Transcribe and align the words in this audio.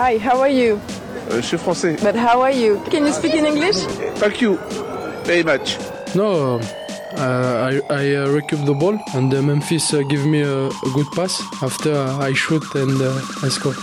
Hi, 0.00 0.16
how 0.16 0.40
are 0.40 0.48
you? 0.48 0.78
Euh, 1.30 1.42
je 1.42 1.46
suis 1.46 1.58
français. 1.58 1.94
But 2.02 2.16
how 2.16 2.40
are 2.40 2.50
you? 2.50 2.78
Can 2.90 3.04
you 3.04 3.12
speak 3.12 3.34
in 3.34 3.44
English? 3.44 3.76
Thank 4.14 4.40
you 4.40 4.58
very 5.26 5.44
much. 5.44 5.76
No, 6.14 6.58
uh, 6.58 7.20
I, 7.20 7.82
I 7.90 8.16
uh, 8.16 8.28
recoup 8.30 8.64
the 8.64 8.72
ball 8.72 8.98
and 9.12 9.30
uh, 9.34 9.42
Memphis 9.42 9.92
uh, 9.92 10.00
give 10.08 10.24
me 10.24 10.40
a, 10.40 10.68
a 10.68 10.90
good 10.94 11.06
pass 11.14 11.42
after 11.62 11.92
I 12.18 12.32
shoot 12.32 12.64
and 12.76 12.98
uh, 12.98 13.12
I 13.42 13.50
score. 13.50 13.74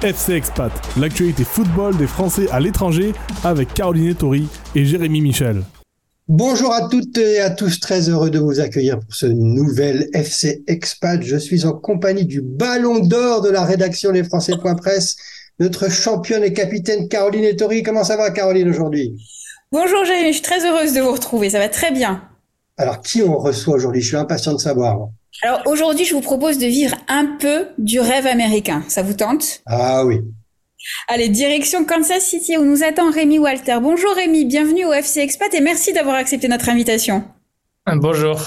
FC 0.00 0.34
Expat, 0.34 0.70
l'actualité 0.96 1.42
football 1.42 1.96
des 1.96 2.06
Français 2.06 2.48
à 2.52 2.60
l'étranger 2.60 3.14
avec 3.42 3.74
Caroline 3.74 4.14
Tori 4.14 4.46
et 4.76 4.84
Jérémy 4.84 5.22
Michel. 5.22 5.64
Bonjour 6.28 6.72
à 6.72 6.88
toutes 6.88 7.18
et 7.18 7.40
à 7.40 7.50
tous, 7.50 7.80
très 7.80 8.08
heureux 8.08 8.30
de 8.30 8.38
vous 8.38 8.60
accueillir 8.60 9.00
pour 9.00 9.12
ce 9.12 9.26
nouvel 9.26 10.08
FC 10.14 10.62
Expat. 10.68 11.20
Je 11.20 11.36
suis 11.36 11.66
en 11.66 11.72
compagnie 11.72 12.24
du 12.24 12.40
ballon 12.40 13.00
d'or 13.00 13.42
de 13.42 13.50
la 13.50 13.64
rédaction 13.64 14.12
Les 14.12 14.22
Presse, 14.22 15.16
notre 15.58 15.90
championne 15.90 16.44
et 16.44 16.52
capitaine 16.52 17.08
Caroline 17.08 17.42
Ettori. 17.42 17.82
Comment 17.82 18.04
ça 18.04 18.16
va 18.16 18.30
Caroline 18.30 18.70
aujourd'hui? 18.70 19.16
Bonjour 19.72 20.04
Jérémy, 20.04 20.28
je 20.28 20.34
suis 20.34 20.42
très 20.42 20.64
heureuse 20.64 20.94
de 20.94 21.00
vous 21.00 21.10
retrouver, 21.10 21.50
ça 21.50 21.58
va 21.58 21.68
très 21.68 21.90
bien. 21.90 22.22
Alors 22.76 23.00
qui 23.02 23.20
on 23.22 23.36
reçoit 23.36 23.74
aujourd'hui? 23.74 24.00
Je 24.00 24.06
suis 24.06 24.16
impatient 24.16 24.52
de 24.52 24.60
savoir. 24.60 25.08
Alors 25.42 25.62
aujourd'hui, 25.66 26.04
je 26.04 26.14
vous 26.14 26.20
propose 26.20 26.56
de 26.56 26.66
vivre 26.66 26.94
un 27.08 27.36
peu 27.40 27.66
du 27.78 27.98
rêve 27.98 28.26
américain. 28.26 28.84
Ça 28.86 29.02
vous 29.02 29.14
tente? 29.14 29.60
Ah 29.66 30.04
oui. 30.06 30.20
Allez, 31.08 31.28
direction 31.28 31.84
Kansas 31.84 32.24
City 32.24 32.56
où 32.56 32.64
nous 32.64 32.82
attend 32.82 33.10
Rémi 33.10 33.38
Walter. 33.38 33.78
Bonjour 33.80 34.14
Rémi, 34.14 34.44
bienvenue 34.44 34.84
au 34.84 34.92
FC 34.92 35.20
Expat 35.20 35.52
et 35.54 35.60
merci 35.60 35.92
d'avoir 35.92 36.16
accepté 36.16 36.48
notre 36.48 36.68
invitation. 36.68 37.24
Bonjour. 37.86 38.40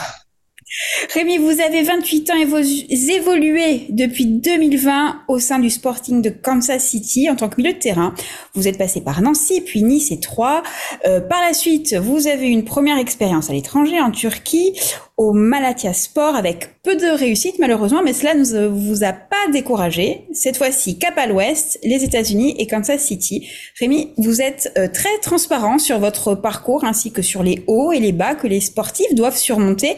Rémi, 1.14 1.38
vous 1.38 1.62
avez 1.62 1.84
28 1.84 2.32
ans 2.32 2.36
et 2.36 2.46
vous 2.46 2.58
évoluez 2.58 3.86
depuis 3.90 4.26
2020 4.26 5.22
au 5.28 5.38
sein 5.38 5.60
du 5.60 5.70
Sporting 5.70 6.24
de 6.24 6.30
Kansas 6.30 6.84
City 6.84 7.30
en 7.30 7.36
tant 7.36 7.50
que 7.50 7.58
milieu 7.58 7.74
de 7.74 7.78
terrain. 7.78 8.16
Vous 8.56 8.68
êtes 8.68 8.78
passé 8.78 9.02
par 9.02 9.22
Nancy, 9.22 9.62
puis 9.62 9.84
Nice 9.84 10.12
et 10.12 10.20
Troyes. 10.20 10.64
Euh, 11.06 11.22
par 11.22 11.40
la 11.42 11.54
suite, 11.54 11.94
vous 11.94 12.28
avez 12.28 12.48
une 12.48 12.66
première 12.66 12.98
expérience 12.98 13.50
à 13.52 13.54
l'étranger 13.54 14.02
en 14.02 14.10
Turquie 14.10 14.74
au 15.18 15.32
Malatya 15.32 15.94
Sport 15.94 16.36
avec 16.36 16.82
peu 16.84 16.96
de 16.96 17.06
réussite 17.06 17.58
malheureusement, 17.58 18.02
mais 18.04 18.12
cela 18.12 18.34
ne 18.34 18.68
vous 18.68 19.04
a 19.04 19.14
pas 19.14 19.50
découragé. 19.52 20.26
Cette 20.34 20.58
fois-ci, 20.58 21.00
cap 21.00 21.18
à 21.18 21.26
l'ouest, 21.26 21.80
les 21.84 22.04
États-Unis 22.04 22.56
et 22.60 22.68
Kansas 22.68 23.02
City. 23.02 23.48
Rémi, 23.80 24.12
vous 24.18 24.42
êtes 24.42 24.74
euh, 24.78 24.88
très 24.92 25.18
transparent 25.22 25.80
sur 25.80 26.00
votre 26.00 26.36
parcours 26.36 26.84
ainsi 26.84 27.12
que 27.12 27.22
sur 27.22 27.44
les 27.44 27.64
hauts 27.68 27.94
et 27.94 28.00
les 28.00 28.12
bas 28.12 28.36
que 28.36 28.48
les 28.48 28.60
sportifs 28.60 29.14
doivent 29.16 29.38
surmonter. 29.38 29.96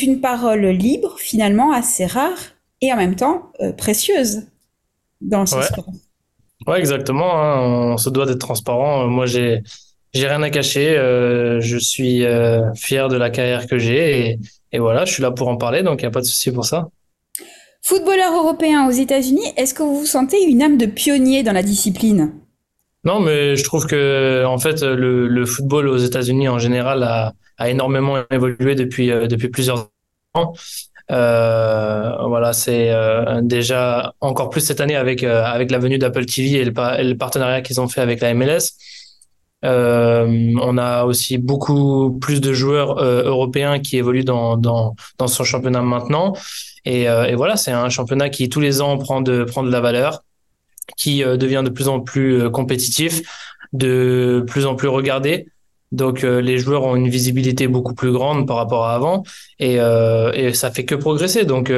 Une 0.00 0.20
parole 0.20 0.64
libre, 0.66 1.16
finalement 1.18 1.72
assez 1.72 2.06
rare 2.06 2.38
et 2.80 2.92
en 2.92 2.96
même 2.96 3.16
temps 3.16 3.52
euh, 3.60 3.72
précieuse 3.72 4.46
dans 5.20 5.46
ce 5.46 5.56
ouais. 5.56 5.62
sport. 5.62 5.86
Ouais, 6.66 6.78
exactement. 6.78 7.34
Hein. 7.34 7.92
On 7.92 7.96
se 7.96 8.08
doit 8.08 8.26
d'être 8.26 8.38
transparent. 8.38 9.06
Moi, 9.08 9.26
j'ai 9.26 9.62
j'ai 10.14 10.28
rien 10.28 10.42
à 10.42 10.50
cacher. 10.50 10.96
Euh, 10.96 11.60
je 11.60 11.78
suis 11.78 12.24
euh, 12.24 12.72
fier 12.74 13.08
de 13.08 13.16
la 13.16 13.30
carrière 13.30 13.66
que 13.66 13.78
j'ai 13.78 14.30
et, 14.30 14.38
et, 14.72 14.78
voilà, 14.78 15.04
je 15.04 15.12
suis 15.12 15.22
là 15.22 15.30
pour 15.30 15.48
en 15.48 15.56
parler, 15.56 15.82
donc 15.82 16.00
il 16.00 16.04
n'y 16.04 16.08
a 16.08 16.10
pas 16.10 16.20
de 16.20 16.26
souci 16.26 16.52
pour 16.52 16.64
ça. 16.64 16.88
Footballeur 17.82 18.32
européen 18.34 18.86
aux 18.86 18.92
États-Unis, 18.92 19.44
est-ce 19.56 19.74
que 19.74 19.82
vous 19.82 20.00
vous 20.00 20.06
sentez 20.06 20.42
une 20.44 20.62
âme 20.62 20.76
de 20.76 20.86
pionnier 20.86 21.42
dans 21.42 21.52
la 21.52 21.62
discipline? 21.62 22.32
Non, 23.04 23.18
mais 23.18 23.56
je 23.56 23.64
trouve 23.64 23.86
que 23.86 24.44
en 24.46 24.58
fait 24.58 24.82
le, 24.82 25.26
le 25.26 25.46
football 25.46 25.88
aux 25.88 25.96
États-Unis 25.96 26.48
en 26.48 26.60
général 26.60 27.02
a, 27.02 27.32
a 27.58 27.70
énormément 27.70 28.16
évolué 28.30 28.74
depuis 28.74 29.10
euh, 29.10 29.26
depuis 29.26 29.48
plusieurs 29.48 29.90
ans. 30.34 30.52
Euh, 31.10 32.16
voilà, 32.26 32.52
c'est 32.52 32.90
euh, 32.90 33.40
déjà 33.42 34.14
encore 34.20 34.50
plus 34.50 34.60
cette 34.60 34.80
année 34.80 34.96
avec 34.96 35.22
avec 35.24 35.70
la 35.70 35.78
venue 35.78 35.98
d'Apple 35.98 36.24
TV 36.26 36.60
et 36.60 36.64
le, 36.64 37.14
partenariat 37.14 37.60
qu'ils 37.60 37.80
ont 37.80 37.88
fait 37.88 38.00
avec 38.00 38.20
la 38.20 38.32
MLS. 38.34 38.72
On 39.64 40.78
a 40.78 41.04
aussi 41.04 41.38
beaucoup 41.38 42.18
plus 42.20 42.40
de 42.40 42.52
joueurs 42.52 43.00
européens 43.02 43.78
qui 43.78 43.96
évoluent 43.96 44.24
dans, 44.24 44.56
dans, 44.56 44.94
son 45.26 45.44
championnat 45.44 45.82
maintenant. 45.82 46.32
Et, 46.84 47.02
et 47.02 47.34
voilà, 47.36 47.56
c'est 47.56 47.70
un 47.70 47.88
championnat 47.88 48.28
qui 48.28 48.48
tous 48.48 48.60
les 48.60 48.80
ans 48.80 48.98
prend 48.98 49.20
de, 49.20 49.44
prend 49.44 49.62
de 49.62 49.70
la 49.70 49.80
valeur, 49.80 50.24
qui 50.96 51.22
devient 51.22 51.62
de 51.64 51.70
plus 51.70 51.88
en 51.88 52.00
plus 52.00 52.50
compétitif, 52.50 53.22
de 53.72 54.44
plus 54.48 54.66
en 54.66 54.74
plus 54.74 54.88
regardé. 54.88 55.51
Donc 55.92 56.22
les 56.22 56.58
joueurs 56.58 56.84
ont 56.84 56.96
une 56.96 57.08
visibilité 57.08 57.68
beaucoup 57.68 57.94
plus 57.94 58.12
grande 58.12 58.46
par 58.46 58.56
rapport 58.56 58.86
à 58.86 58.94
avant 58.94 59.22
et, 59.58 59.74
et 59.76 60.54
ça 60.54 60.70
fait 60.70 60.84
que 60.84 60.94
progresser. 60.94 61.44
Donc 61.44 61.70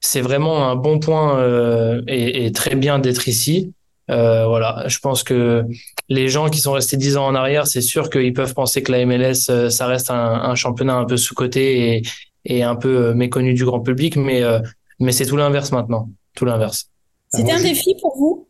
c'est 0.00 0.20
vraiment 0.22 0.68
un 0.68 0.76
bon 0.76 0.98
point 0.98 2.02
et, 2.08 2.46
et 2.46 2.52
très 2.52 2.74
bien 2.74 2.98
d'être 2.98 3.28
ici. 3.28 3.72
Euh, 4.10 4.46
voilà, 4.46 4.84
je 4.86 4.98
pense 4.98 5.22
que 5.22 5.64
les 6.08 6.28
gens 6.28 6.50
qui 6.50 6.60
sont 6.60 6.72
restés 6.72 6.96
dix 6.96 7.16
ans 7.16 7.26
en 7.26 7.34
arrière, 7.34 7.66
c'est 7.66 7.80
sûr 7.80 8.10
qu'ils 8.10 8.34
peuvent 8.34 8.52
penser 8.52 8.82
que 8.82 8.92
la 8.92 9.04
MLS, 9.06 9.48
euh, 9.48 9.70
ça 9.70 9.86
reste 9.86 10.10
un, 10.10 10.16
un 10.16 10.54
championnat 10.54 10.96
un 10.96 11.04
peu 11.04 11.16
sous-coté 11.16 11.96
et, 11.96 12.02
et, 12.44 12.62
un 12.62 12.76
peu 12.76 13.14
méconnu 13.14 13.54
du 13.54 13.64
grand 13.64 13.80
public, 13.80 14.16
mais, 14.16 14.42
euh, 14.42 14.60
mais 15.00 15.12
c'est 15.12 15.24
tout 15.24 15.36
l'inverse 15.36 15.72
maintenant, 15.72 16.10
tout 16.36 16.44
l'inverse. 16.44 16.90
C'était 17.32 17.52
un 17.52 17.62
défi 17.62 17.94
pour 18.00 18.14
vous? 18.16 18.46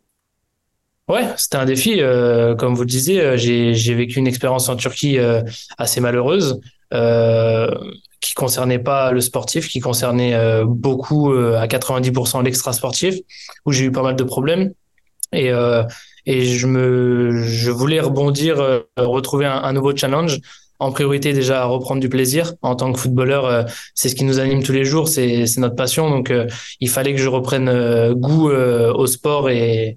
Ouais, 1.07 1.25
c'était 1.37 1.57
un 1.57 1.65
défi. 1.65 2.01
Euh, 2.01 2.55
comme 2.55 2.73
vous 2.73 2.81
le 2.81 2.87
disiez, 2.87 3.37
j'ai 3.37 3.93
vécu 3.93 4.19
une 4.19 4.27
expérience 4.27 4.69
en 4.69 4.75
Turquie 4.75 5.17
assez 5.77 6.01
malheureuse, 6.01 6.59
qui 8.21 8.33
concernait 8.33 8.79
pas 8.79 9.11
le 9.11 9.21
sportif, 9.21 9.67
qui 9.69 9.79
concernait 9.79 10.63
beaucoup 10.65 11.31
à 11.31 11.67
90% 11.67 12.43
l'extra 12.43 12.73
sportif, 12.73 13.15
où 13.65 13.71
j'ai 13.71 13.85
eu 13.85 13.91
pas 13.91 14.01
mal 14.01 14.15
de 14.15 14.23
problèmes. 14.23 14.73
Et, 15.31 15.51
euh, 15.51 15.83
et 16.25 16.45
je, 16.45 16.67
me, 16.67 17.43
je 17.43 17.71
voulais 17.71 17.99
rebondir, 17.99 18.59
euh, 18.59 18.79
retrouver 18.97 19.45
un, 19.45 19.57
un, 19.63 19.73
nouveau 19.73 19.95
challenge. 19.95 20.39
En 20.79 20.91
priorité, 20.91 21.31
déjà, 21.33 21.61
à 21.61 21.65
reprendre 21.65 22.01
du 22.01 22.09
plaisir. 22.09 22.53
En 22.61 22.75
tant 22.75 22.91
que 22.91 22.99
footballeur, 22.99 23.45
euh, 23.45 23.63
c'est 23.93 24.09
ce 24.09 24.15
qui 24.15 24.25
nous 24.25 24.39
anime 24.39 24.61
tous 24.61 24.73
les 24.73 24.83
jours, 24.85 25.07
c'est 25.07 25.45
notre 25.57 25.75
passion. 25.75 26.09
Donc, 26.09 26.31
euh, 26.31 26.47
il 26.81 26.89
fallait 26.89 27.13
que 27.13 27.21
je 27.21 27.29
reprenne 27.29 27.69
euh, 27.69 28.13
goût 28.13 28.49
au 28.49 29.07
sport 29.07 29.49
et, 29.49 29.95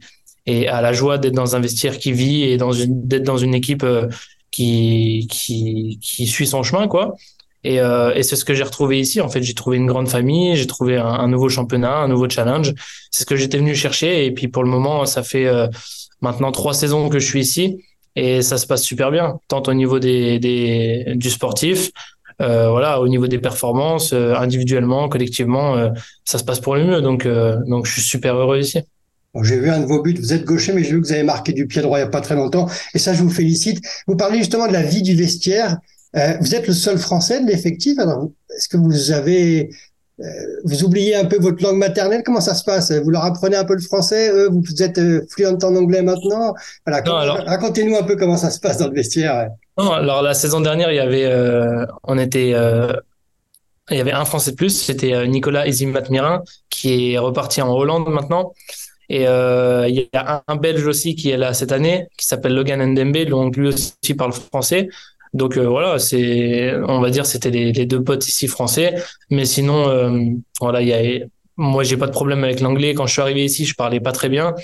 et 0.49 0.67
à 0.67 0.81
la 0.81 0.93
joie 0.93 1.19
d'être 1.19 1.35
dans 1.35 1.57
un 1.57 1.61
vestiaire 1.61 1.99
qui 1.99 2.13
vit 2.13 2.43
et 2.43 2.59
d'être 2.59 3.23
dans 3.23 3.37
une 3.37 3.55
équipe 3.55 3.85
qui, 4.51 5.29
qui, 5.31 5.99
qui 6.03 6.27
suit 6.27 6.47
son 6.47 6.63
chemin, 6.63 6.89
quoi. 6.89 7.15
Et, 7.65 7.81
euh, 7.81 8.15
et 8.15 8.23
c'est 8.23 8.37
ce 8.37 8.45
que 8.45 8.55
j'ai 8.55 8.63
retrouvé 8.63 8.99
ici. 8.99 9.21
En 9.21 9.29
fait, 9.29 9.43
j'ai 9.43 9.53
trouvé 9.53 9.77
une 9.77 9.87
grande 9.87 10.09
famille, 10.09 10.57
j'ai 10.57 10.67
trouvé 10.67 10.97
un, 10.97 11.29
nouveau 11.29 11.51
championnat, 11.51 11.97
un 11.99 12.09
nouveau 12.09 12.29
challenge. 12.31 12.73
C'est 13.11 13.23
ce 13.23 13.27
que 13.27 13.37
j'étais 13.37 13.59
venu 13.59 13.75
chercher. 13.75 14.25
Et 14.25 14.31
puis 14.31 14.49
pour 14.49 14.63
le 14.63 14.71
moment, 14.71 15.05
ça 15.05 15.23
fait 15.23 15.47
euh, 15.47 15.67
maintenant 16.23 16.51
trois 16.51 16.73
saisons 16.73 17.11
que 17.11 17.19
je 17.19 17.27
suis 17.27 17.41
ici 17.41 17.85
et 18.17 18.43
ça 18.43 18.57
se 18.59 18.67
passe 18.67 18.83
super 18.83 19.11
bien, 19.11 19.39
tant 19.49 19.63
au 19.67 19.75
niveau 19.75 19.99
des, 19.99 20.39
des 20.39 21.13
du 21.15 21.31
sportif, 21.31 21.91
euh, 22.41 22.71
voilà, 22.71 23.01
au 23.01 23.09
niveau 23.09 23.27
des 23.27 23.39
performances, 23.39 24.13
euh, 24.13 24.35
individuellement, 24.35 25.09
collectivement, 25.09 25.77
euh, 25.77 25.91
ça 26.25 26.39
se 26.39 26.45
passe 26.45 26.61
pour 26.61 26.75
le 26.75 26.85
mieux. 26.85 27.01
Donc, 27.01 27.27
euh, 27.27 27.59
donc 27.67 27.87
je 27.87 27.93
suis 27.93 28.03
super 28.03 28.35
heureux 28.35 28.59
ici. 28.59 28.81
J'ai 29.43 29.59
vu 29.59 29.71
un 29.71 29.81
de 29.81 29.87
vos 29.87 30.03
buts, 30.03 30.15
vous 30.19 30.33
êtes 30.33 30.45
gaucher, 30.45 30.73
mais 30.73 30.83
j'ai 30.85 30.93
vu 30.93 31.01
que 31.01 31.07
vous 31.07 31.13
avez 31.13 31.23
marqué 31.23 31.53
du 31.53 31.67
pied 31.67 31.83
droit 31.83 31.99
il 31.99 32.03
n'y 32.03 32.09
a 32.09 32.11
pas 32.11 32.21
très 32.21 32.35
longtemps, 32.35 32.69
et 32.95 32.99
ça, 32.99 33.15
je 33.15 33.23
vous 33.23 33.31
félicite. 33.31 33.85
Vous 34.07 34.17
parlez 34.17 34.39
justement 34.39 34.67
de 34.67 34.73
la 34.73 34.83
vie 34.83 35.03
du 35.03 35.15
vestiaire. 35.15 35.79
Euh, 36.17 36.35
vous 36.41 36.55
êtes 36.55 36.67
le 36.67 36.73
seul 36.73 36.99
français 36.99 37.43
de 37.43 37.47
l'effectif. 37.47 37.99
Alors, 37.99 38.29
est-ce 38.57 38.69
que 38.69 38.77
vous 38.77 39.11
avez, 39.11 39.71
euh, 40.21 40.25
vous 40.65 40.85
oubliez 40.85 41.15
un 41.15 41.27
peu 41.27 41.39
votre 41.39 41.63
langue 41.63 41.77
maternelle? 41.77 42.23
Comment 42.25 42.41
ça 42.41 42.55
se 42.55 42.65
passe? 42.65 42.91
Vous 42.93 43.11
leur 43.11 43.25
apprenez 43.25 43.57
un 43.57 43.65
peu 43.65 43.75
le 43.75 43.83
français 43.83 44.31
Eux, 44.31 44.49
vous 44.51 44.83
êtes 44.83 44.99
euh, 44.99 45.27
fluent 45.31 45.47
en 45.47 45.77
anglais 45.77 46.03
maintenant? 46.03 46.55
Voilà. 46.87 47.03
Alors... 47.05 47.39
Racontez-nous 47.47 47.97
un 47.97 48.05
peu 48.05 48.17
comment 48.17 48.39
ça 48.39 48.51
se 48.51 48.59
passe 48.59 48.79
dans 48.79 48.89
le 48.89 48.95
vestiaire. 48.95 49.51
Non, 49.77 49.93
alors 49.93 50.23
la 50.23 50.35
saison 50.35 50.61
dernière, 50.61 50.91
il 50.91 50.97
y 50.97 51.01
avait, 51.01 51.31
on 52.03 52.19
était, 52.19 52.51
il 53.91 53.97
y 53.97 54.01
avait 54.01 54.13
un 54.13 54.25
Français 54.25 54.51
de 54.51 54.57
plus. 54.57 54.71
C'était 54.71 55.29
Nicolas 55.29 55.69
Isimat-Mirin 55.69 56.43
qui 56.69 57.13
est 57.13 57.19
reparti 57.19 57.63
en 57.63 57.73
Hollande 57.73 58.09
maintenant. 58.09 58.55
Et 59.09 59.27
euh, 59.27 59.87
il 59.89 59.95
y 59.97 60.09
a 60.13 60.37
un, 60.37 60.43
un, 60.47 60.57
Belge 60.57 60.87
aussi 60.87 61.15
qui 61.15 61.31
est 61.31 61.37
là 61.37 61.55
cette 61.55 61.73
année, 61.73 62.09
qui 62.19 62.27
s'appelle 62.27 62.55
Logan 62.55 62.85
Ndembe, 62.85 63.25
donc 63.25 63.57
lui 63.57 63.69
aussi 63.69 64.15
parle 64.17 64.33
français. 64.33 64.89
Donc 65.35 65.57
euh, 65.57 65.67
voilà, 65.67 65.99
c'est, 65.99 66.75
on 66.87 67.01
va 67.01 67.11
dire, 67.11 67.27
c'était 67.27 67.51
les, 67.51 67.73
les, 67.73 67.87
deux 67.87 68.03
potes 68.03 68.27
ici 68.27 68.49
français. 68.49 68.95
Mais 69.31 69.45
sinon, 69.45 69.89
euh, 69.89 70.25
voilà, 70.61 70.83
il 70.83 70.89
y 70.89 70.93
a, 70.93 71.27
moi, 71.57 71.85
j'ai 71.85 71.97
pas 71.97 72.07
de 72.07 72.13
problème 72.13 72.45
avec 72.45 72.61
l'anglais. 72.61 72.95
Quand 72.95 73.07
je 73.07 73.13
suis 73.13 73.23
arrivé 73.23 73.45
ici, 73.45 73.65
je 73.65 73.75
parlais 73.75 74.01
pas 74.01 74.13
très 74.13 74.29
bien. 74.29 74.55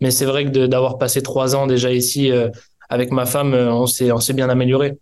Mais 0.00 0.10
c'est 0.10 0.24
vrai 0.24 0.44
que 0.44 0.66
d'avoir 0.66 0.98
passé 0.98 1.22
trois 1.22 1.56
ans 1.56 1.66
déjà 1.66 1.92
ici 1.92 2.30
euh, 2.30 2.48
avec 2.88 3.10
ma 3.10 3.26
femme, 3.26 3.54
on 3.54 3.86
s'est, 3.86 4.12
on 4.12 4.20
s'est 4.20 4.32
bien 4.32 4.48
amélioré. 4.48 4.98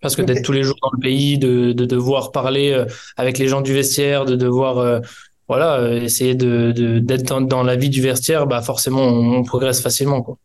Parce 0.00 0.16
que 0.16 0.22
d'être 0.22 0.42
tous 0.42 0.52
les 0.52 0.62
jours 0.62 0.76
dans 0.82 0.90
le 0.92 1.00
pays, 1.00 1.38
de, 1.38 1.72
de 1.72 1.84
devoir 1.86 2.30
parler 2.30 2.84
avec 3.16 3.38
les 3.38 3.48
gens 3.48 3.62
du 3.62 3.72
vestiaire, 3.72 4.26
de 4.26 4.36
devoir 4.36 5.00
voilà, 5.48 5.92
essayer 5.96 6.34
de, 6.34 6.72
de 6.72 6.98
d'être 6.98 7.24
dans, 7.24 7.40
dans, 7.40 7.62
la 7.62 7.76
vie 7.76 7.90
du 7.90 8.00
vestiaire, 8.00 8.46
bah 8.46 8.62
forcément, 8.62 9.02
on, 9.02 9.38
on 9.38 9.42
progresse 9.44 9.80
facilement, 9.80 10.22
quoi. 10.22 10.38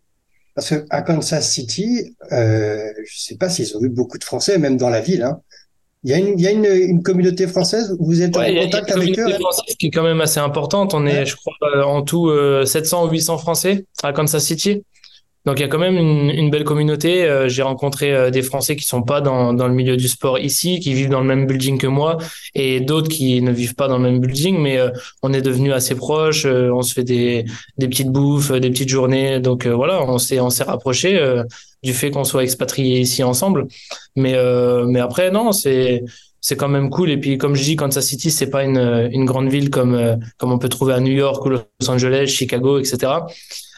Parce 0.56 0.70
qu'à 0.72 1.02
Kansas 1.04 1.50
City, 1.50 2.16
euh, 2.34 2.84
je 3.06 3.20
sais 3.20 3.38
pas 3.38 3.48
s'ils 3.50 3.78
ont 3.78 3.82
eu 3.82 3.88
beaucoup 3.90 4.18
de 4.18 4.24
Français, 4.26 4.58
même 4.58 4.76
dans 4.76 4.90
la 4.90 5.00
ville. 5.00 5.24
Hein. 5.24 5.40
Il 6.04 6.12
y 6.12 6.14
a 6.14 6.18
une, 6.18 6.38
il 6.38 6.42
y 6.42 6.48
a 6.48 6.52
une, 6.52 6.66
une 6.66 7.02
communauté 7.04 7.48
française. 7.48 7.96
Vous 8.00 8.22
êtes 8.22 8.36
Ouais, 8.36 8.52
il 8.52 8.56
y 8.56 8.60
en 8.60 8.62
a 8.62 8.66
une 8.66 8.72
contact 8.72 8.92
avec 8.92 9.10
eux? 9.12 9.14
communauté 9.16 9.40
française 9.42 9.76
qui 9.80 9.88
est 9.88 9.92
quand 9.92 10.04
même 10.04 10.20
assez 10.22 10.40
importante. 10.40 10.94
On 10.94 11.06
est, 11.06 11.20
Ouais. 11.20 11.26
je 11.26 11.36
crois, 11.38 11.54
euh, 11.76 11.84
en 11.84 12.02
tout 12.02 12.28
euh, 12.30 12.66
700 12.66 13.06
ou 13.06 13.10
800 13.12 13.38
Français 13.38 13.86
à 14.04 14.12
Kansas 14.12 14.44
City. 14.44 14.84
Donc 15.46 15.58
il 15.60 15.62
y 15.62 15.66
a 15.66 15.68
quand 15.70 15.80
même 15.80 15.98
une, 15.98 16.30
une 16.30 16.50
belle 16.50 16.64
communauté. 16.64 17.24
Euh, 17.24 17.48
J'ai 17.48 17.62
rencontré 17.64 18.14
euh, 18.14 18.30
des 18.30 18.42
Français 18.42 18.76
qui 18.76 18.86
sont 18.86 19.02
pas 19.04 19.22
dans, 19.22 19.54
dans 19.54 19.68
le 19.68 19.74
milieu 19.74 19.98
du 19.98 20.08
sport 20.08 20.38
ici, 20.40 20.80
qui 20.80 20.94
vivent 20.94 21.10
dans 21.10 21.22
le 21.22 21.26
même 21.28 21.48
building 21.48 21.78
que 21.78 21.88
moi, 21.88 22.18
et 22.56 22.82
d'autres 22.82 23.10
qui 23.10 23.42
ne 23.42 23.52
vivent 23.52 23.76
pas 23.76 23.88
dans 23.88 23.98
le 23.98 24.04
même 24.04 24.20
building, 24.20 24.60
mais 24.60 24.78
euh, 24.78 24.90
on 25.24 25.34
est 25.34 25.42
devenus 25.42 25.74
assez 25.74 25.96
proches. 25.96 26.46
euh, 26.46 26.70
on 26.74 26.82
se 26.82 26.94
fait 26.94 27.04
des, 27.06 27.46
des 27.78 27.88
petites 27.88 28.10
bouffes, 28.10 28.52
euh, 28.52 28.60
des 28.60 28.70
petites 28.70 28.90
journées. 28.90 29.40
Donc 29.40 29.66
euh, 29.66 29.74
voilà, 29.74 30.04
on 30.04 30.18
s'est 30.18 30.40
on 30.40 30.50
s'est 30.50 30.66
rapprochés 30.66 31.18
euh, 31.18 31.44
du 31.84 31.94
fait 31.94 32.12
qu'on 32.12 32.26
soit 32.26 32.44
expatriés 32.44 33.00
ici 33.00 33.24
ensemble. 33.24 33.68
Mais 34.16 34.36
mais 34.86 35.00
après 35.00 35.32
non, 35.32 35.52
c'est 35.54 36.04
c'est 36.42 36.56
quand 36.56 36.68
même 36.68 36.90
cool. 36.90 37.10
Et 37.10 37.18
puis, 37.18 37.38
comme 37.38 37.56
je 37.56 37.64
dis, 37.64 37.76
Kansas 37.76 38.06
City, 38.06 38.32
c'est 38.32 38.50
pas 38.50 38.64
une, 38.64 39.10
une 39.12 39.26
grande 39.26 39.50
ville 39.50 39.70
comme, 39.70 39.96
euh, 39.96 40.16
comme 40.38 40.52
on 40.52 40.58
peut 40.60 40.70
trouver 40.70 40.94
à 40.94 41.00
New 41.00 41.12
York 41.12 41.46
ou 41.46 41.50
Los 41.50 41.64
Angeles, 41.88 42.28
Chicago, 42.28 42.80
etc. 42.80 43.12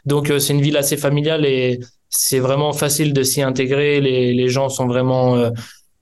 Donc, 0.05 0.29
euh, 0.29 0.39
c'est 0.39 0.53
une 0.53 0.61
ville 0.61 0.77
assez 0.77 0.97
familiale 0.97 1.45
et 1.45 1.79
c'est 2.09 2.39
vraiment 2.39 2.73
facile 2.73 3.13
de 3.13 3.23
s'y 3.23 3.41
intégrer. 3.41 4.01
Les, 4.01 4.33
les 4.33 4.49
gens 4.49 4.69
sont 4.69 4.87
vraiment 4.87 5.35
euh, 5.35 5.49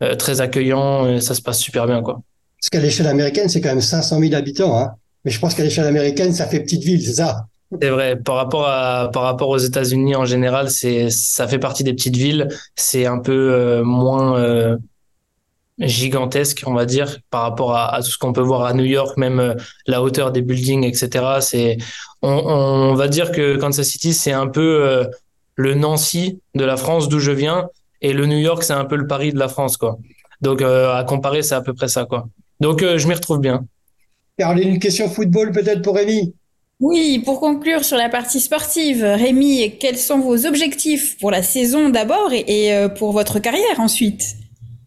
euh, 0.01 0.15
très 0.15 0.41
accueillants 0.41 1.07
et 1.07 1.21
ça 1.21 1.35
se 1.35 1.41
passe 1.41 1.59
super 1.59 1.85
bien, 1.85 2.01
quoi. 2.01 2.21
Parce 2.59 2.69
qu'à 2.69 2.79
l'échelle 2.79 3.07
américaine, 3.07 3.47
c'est 3.47 3.61
quand 3.61 3.69
même 3.69 3.81
500 3.81 4.19
000 4.19 4.33
habitants. 4.33 4.77
Hein. 4.77 4.91
Mais 5.23 5.31
je 5.31 5.39
pense 5.39 5.53
qu'à 5.53 5.63
l'échelle 5.63 5.85
américaine, 5.85 6.33
ça 6.33 6.47
fait 6.47 6.59
petite 6.59 6.83
ville, 6.83 7.05
c'est 7.05 7.15
ça? 7.15 7.45
C'est 7.81 7.89
vrai. 7.89 8.15
Par 8.15 8.35
rapport 8.35 8.67
à, 8.67 9.11
par 9.13 9.23
rapport 9.23 9.49
aux 9.49 9.57
États-Unis 9.57 10.15
en 10.15 10.25
général, 10.25 10.69
c'est, 10.71 11.09
ça 11.09 11.47
fait 11.47 11.59
partie 11.59 11.83
des 11.83 11.93
petites 11.93 12.17
villes. 12.17 12.47
C'est 12.75 13.05
un 13.05 13.19
peu 13.19 13.53
euh, 13.53 13.83
moins 13.83 14.37
euh, 14.39 14.77
gigantesque, 15.79 16.63
on 16.65 16.73
va 16.73 16.85
dire, 16.85 17.19
par 17.29 17.43
rapport 17.43 17.75
à, 17.75 17.93
à 17.93 18.01
tout 18.01 18.09
ce 18.09 18.17
qu'on 18.17 18.33
peut 18.33 18.41
voir 18.41 18.63
à 18.63 18.73
New 18.73 18.85
York, 18.85 19.17
même 19.17 19.39
euh, 19.39 19.53
la 19.87 20.01
hauteur 20.01 20.31
des 20.31 20.41
buildings, 20.41 20.83
etc. 20.83 21.39
C'est, 21.41 21.77
on, 22.21 22.29
on 22.29 22.93
va 22.95 23.07
dire 23.07 23.31
que 23.31 23.55
Kansas 23.57 23.87
City, 23.87 24.13
c'est 24.13 24.31
un 24.31 24.47
peu 24.47 24.85
euh, 24.85 25.05
le 25.55 25.73
Nancy 25.75 26.39
de 26.55 26.65
la 26.65 26.77
France, 26.77 27.09
d'où 27.09 27.19
je 27.19 27.31
viens, 27.31 27.69
et 28.01 28.13
le 28.13 28.25
New 28.25 28.37
York, 28.37 28.63
c'est 28.63 28.73
un 28.73 28.85
peu 28.85 28.95
le 28.95 29.07
Paris 29.07 29.33
de 29.33 29.39
la 29.39 29.47
France, 29.47 29.77
quoi. 29.77 29.97
Donc, 30.41 30.61
euh, 30.61 30.93
à 30.93 31.03
comparer, 31.03 31.41
c'est 31.43 31.55
à 31.55 31.61
peu 31.61 31.73
près 31.73 31.87
ça, 31.87 32.05
quoi. 32.05 32.27
Donc, 32.59 32.81
euh, 32.81 32.97
je 32.97 33.07
m'y 33.07 33.13
retrouve 33.13 33.39
bien. 33.39 33.65
Caroline, 34.37 34.69
une 34.69 34.79
question 34.79 35.09
football 35.09 35.51
peut-être 35.51 35.81
pour 35.81 35.95
Rémi? 35.95 36.33
Oui, 36.79 37.21
pour 37.25 37.41
conclure 37.41 37.83
sur 37.83 37.97
la 37.97 38.07
partie 38.07 38.39
sportive, 38.39 39.03
Rémi, 39.03 39.75
quels 39.79 39.97
sont 39.97 40.19
vos 40.19 40.45
objectifs 40.45 41.17
pour 41.19 41.29
la 41.29 41.43
saison 41.43 41.89
d'abord 41.89 42.31
et, 42.31 42.45
et, 42.47 42.87
pour 42.97 43.11
votre 43.11 43.39
carrière 43.39 43.79
ensuite? 43.79 44.38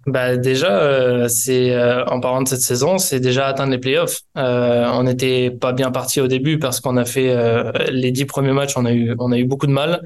Bah 0.07 0.37
déjà, 0.37 0.83
euh, 0.83 1.29
c'est 1.29 1.71
euh, 1.75 2.05
en 2.07 2.19
parlant 2.19 2.43
de 2.43 2.49
cette 2.49 2.61
saison, 2.63 2.99
c'est 2.99 3.21
déjà 3.21 3.47
atteindre 3.47 3.71
les 3.71 3.79
playoffs. 3.79 4.23
Euh, 4.37 4.85
on 4.93 5.05
n'était 5.05 5.51
pas 5.51 5.73
bien 5.73 5.93
parti 5.93 6.21
au 6.21 6.27
début 6.27 6.59
parce 6.59 6.81
qu'on 6.81 6.97
a 6.97 7.05
fait 7.05 7.31
euh, 7.31 7.71
les 7.91 8.11
dix 8.11 8.25
premiers 8.25 8.53
matchs, 8.53 8.77
on 8.77 8.85
a 8.85 8.93
eu 8.93 9.15
on 9.21 9.31
a 9.31 9.39
eu 9.39 9.45
beaucoup 9.45 9.69
de 9.69 9.73
mal 9.73 10.03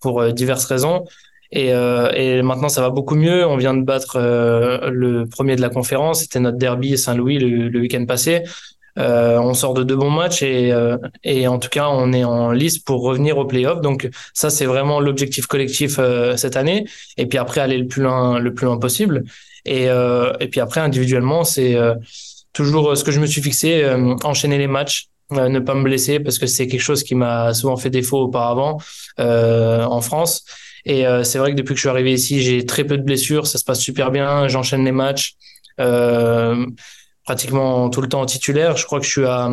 pour 0.00 0.20
euh, 0.20 0.32
diverses 0.32 0.66
raisons. 0.66 1.04
Et, 1.50 1.72
euh, 1.72 2.10
et 2.12 2.42
maintenant, 2.42 2.68
ça 2.68 2.82
va 2.82 2.90
beaucoup 2.90 3.14
mieux. 3.14 3.46
On 3.46 3.56
vient 3.56 3.72
de 3.72 3.82
battre 3.82 4.18
le 4.20 5.24
premier 5.24 5.56
de 5.56 5.62
la 5.62 5.70
conférence. 5.70 6.20
C'était 6.20 6.40
notre 6.40 6.58
derby 6.58 6.98
Saint-Louis 6.98 7.38
le, 7.38 7.68
le 7.70 7.80
week-end 7.80 8.04
passé. 8.04 8.42
Euh, 8.98 9.38
on 9.38 9.54
sort 9.54 9.74
de 9.74 9.84
deux 9.84 9.96
bons 9.96 10.10
matchs 10.10 10.42
et, 10.42 10.72
euh, 10.72 10.96
et 11.22 11.46
en 11.46 11.58
tout 11.58 11.68
cas, 11.68 11.88
on 11.88 12.12
est 12.12 12.24
en 12.24 12.50
lice 12.50 12.78
pour 12.78 13.02
revenir 13.02 13.38
au 13.38 13.44
playoff. 13.44 13.80
Donc 13.80 14.08
ça, 14.34 14.50
c'est 14.50 14.66
vraiment 14.66 15.00
l'objectif 15.00 15.46
collectif 15.46 15.96
euh, 15.98 16.36
cette 16.36 16.56
année. 16.56 16.86
Et 17.16 17.26
puis 17.26 17.38
après, 17.38 17.60
aller 17.60 17.78
le 17.78 17.86
plus 17.86 18.02
loin, 18.02 18.38
le 18.38 18.54
plus 18.54 18.66
loin 18.66 18.78
possible. 18.78 19.24
Et, 19.64 19.88
puis 20.50 20.60
après, 20.60 20.80
individuellement, 20.80 21.44
c'est 21.44 21.76
toujours 22.54 22.96
ce 22.96 23.04
que 23.04 23.10
je 23.10 23.20
me 23.20 23.26
suis 23.26 23.42
fixé, 23.42 23.84
enchaîner 24.24 24.56
les 24.56 24.66
matchs, 24.66 25.08
ne 25.30 25.58
pas 25.58 25.74
me 25.74 25.82
blesser 25.82 26.20
parce 26.20 26.38
que 26.38 26.46
c'est 26.46 26.68
quelque 26.68 26.80
chose 26.80 27.02
qui 27.02 27.14
m'a 27.14 27.52
souvent 27.52 27.76
fait 27.76 27.90
défaut 27.90 28.20
auparavant 28.22 28.78
en 29.18 30.00
France. 30.00 30.46
Et 30.86 31.04
c'est 31.22 31.38
vrai 31.38 31.50
que 31.50 31.56
depuis 31.56 31.74
que 31.74 31.76
je 31.76 31.82
suis 31.82 31.90
arrivé 31.90 32.14
ici, 32.14 32.40
j'ai 32.40 32.64
très 32.64 32.84
peu 32.84 32.96
de 32.96 33.02
blessures, 33.02 33.46
ça 33.46 33.58
se 33.58 33.64
passe 33.64 33.80
super 33.80 34.10
bien, 34.10 34.48
j'enchaîne 34.48 34.86
les 34.86 34.92
matchs 34.92 35.34
pratiquement 37.28 37.90
tout 37.90 38.00
le 38.00 38.08
temps 38.08 38.24
titulaire. 38.24 38.78
Je 38.78 38.86
crois 38.86 39.00
que 39.00 39.04
je 39.04 39.10
suis 39.10 39.26
à 39.26 39.50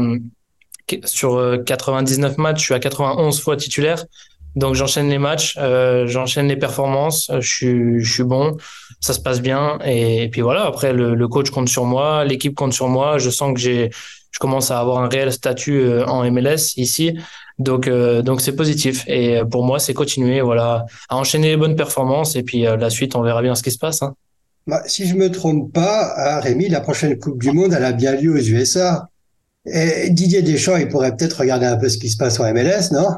sur 1.04 1.36
euh, 1.36 1.58
99 1.58 2.38
matchs, 2.38 2.60
je 2.60 2.66
suis 2.66 2.74
à 2.74 2.80
91 2.80 3.42
fois 3.42 3.58
titulaire. 3.58 4.06
Donc 4.56 4.76
j'enchaîne 4.76 5.10
les 5.10 5.18
matchs, 5.18 5.58
euh, 5.58 6.08
j'enchaîne 6.08 6.48
les 6.48 6.56
performances, 6.56 7.30
je 7.38 7.50
suis, 7.56 8.00
je 8.00 8.14
suis 8.14 8.24
bon, 8.24 8.56
ça 9.02 9.12
se 9.12 9.20
passe 9.20 9.42
bien. 9.42 9.78
Et, 9.84 10.24
et 10.24 10.30
puis 10.30 10.40
voilà, 10.40 10.64
après 10.64 10.94
le, 10.94 11.16
le, 11.16 11.28
coach 11.28 11.50
compte 11.50 11.68
sur 11.68 11.84
moi, 11.84 12.24
l'équipe 12.24 12.56
compte 12.56 12.72
sur 12.72 12.88
moi. 12.88 13.18
Je 13.18 13.30
sens 13.30 13.54
que 13.54 13.60
j'ai, 13.60 13.90
je 14.32 14.40
commence 14.40 14.72
à 14.72 14.80
avoir 14.80 15.00
un 15.00 15.10
réel 15.10 15.34
statut 15.34 15.80
euh, 15.82 16.06
en 16.06 16.30
MLS 16.32 16.78
ici. 16.78 17.18
Donc 17.60 17.88
euh, 17.88 18.22
donc 18.22 18.40
c'est 18.40 18.56
positif. 18.56 19.04
Et 19.08 19.42
pour 19.52 19.66
moi, 19.66 19.80
c'est 19.80 19.94
continuer, 19.94 20.40
voilà, 20.40 20.86
à 21.10 21.18
enchaîner 21.18 21.50
les 21.50 21.58
bonnes 21.58 21.76
performances. 21.76 22.38
Et 22.38 22.44
puis 22.44 22.66
euh, 22.66 22.78
la 22.78 22.90
suite, 22.90 23.16
on 23.18 23.22
verra 23.22 23.42
bien 23.42 23.56
ce 23.56 23.64
qui 23.64 23.72
se 23.72 23.80
passe. 23.80 24.02
Hein. 24.02 24.16
Bah, 24.68 24.82
si 24.88 25.08
je 25.08 25.16
me 25.16 25.30
trompe 25.30 25.72
pas, 25.74 26.14
hein, 26.18 26.40
Rémi, 26.40 26.70
la 26.70 26.82
prochaine 26.82 27.18
Coupe 27.20 27.42
du 27.42 27.52
Monde, 27.52 27.74
elle 27.74 27.86
a 27.86 27.92
bien 27.92 28.16
lieu 28.16 28.34
aux 28.34 28.42
USA. 28.42 29.10
Didier 30.10 30.44
Deschamps, 30.44 30.78
il 30.78 30.88
pourrait 30.88 31.16
peut-être 31.16 31.40
regarder 31.40 31.66
un 31.66 31.78
peu 31.78 31.90
ce 31.90 31.98
qui 31.98 32.10
se 32.10 32.18
passe 32.18 32.40
en 32.40 32.52
MLS, 32.54 32.92
non? 32.92 33.10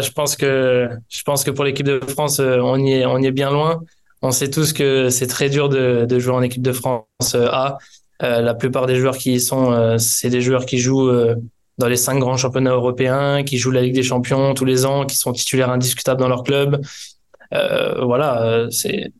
Je 0.00 0.10
pense 0.12 0.36
que 0.36 0.88
je 1.08 1.22
pense 1.24 1.42
que 1.42 1.50
pour 1.50 1.64
l'équipe 1.64 1.86
de 1.86 2.00
France, 2.06 2.38
euh, 2.38 2.58
on 2.62 2.78
y 2.78 2.92
est 2.92 3.06
on 3.06 3.18
y 3.18 3.26
est 3.26 3.32
bien 3.32 3.50
loin. 3.50 3.82
On 4.22 4.30
sait 4.30 4.48
tous 4.48 4.72
que 4.72 5.10
c'est 5.10 5.26
très 5.26 5.48
dur 5.48 5.68
de, 5.68 6.04
de 6.04 6.18
jouer 6.20 6.34
en 6.34 6.42
équipe 6.42 6.62
de 6.62 6.72
France 6.72 7.34
A. 7.34 7.78
Euh, 8.22 8.40
la 8.40 8.54
plupart 8.54 8.86
des 8.86 8.94
joueurs 8.96 9.16
qui 9.16 9.32
y 9.34 9.40
sont, 9.40 9.72
euh, 9.72 9.98
c'est 9.98 10.30
des 10.30 10.40
joueurs 10.40 10.64
qui 10.64 10.78
jouent 10.78 11.08
euh, 11.08 11.34
dans 11.78 11.88
les 11.88 11.96
cinq 11.96 12.20
grands 12.20 12.36
championnats 12.36 12.70
européens, 12.72 13.42
qui 13.42 13.58
jouent 13.58 13.72
la 13.72 13.82
Ligue 13.82 13.94
des 13.94 14.04
Champions 14.04 14.54
tous 14.54 14.64
les 14.64 14.86
ans, 14.86 15.06
qui 15.06 15.16
sont 15.16 15.32
titulaires 15.32 15.70
indiscutables 15.70 16.20
dans 16.20 16.28
leur 16.28 16.44
club. 16.44 16.80
Euh, 17.52 18.04
voilà, 18.04 18.66
c'est 18.70 19.12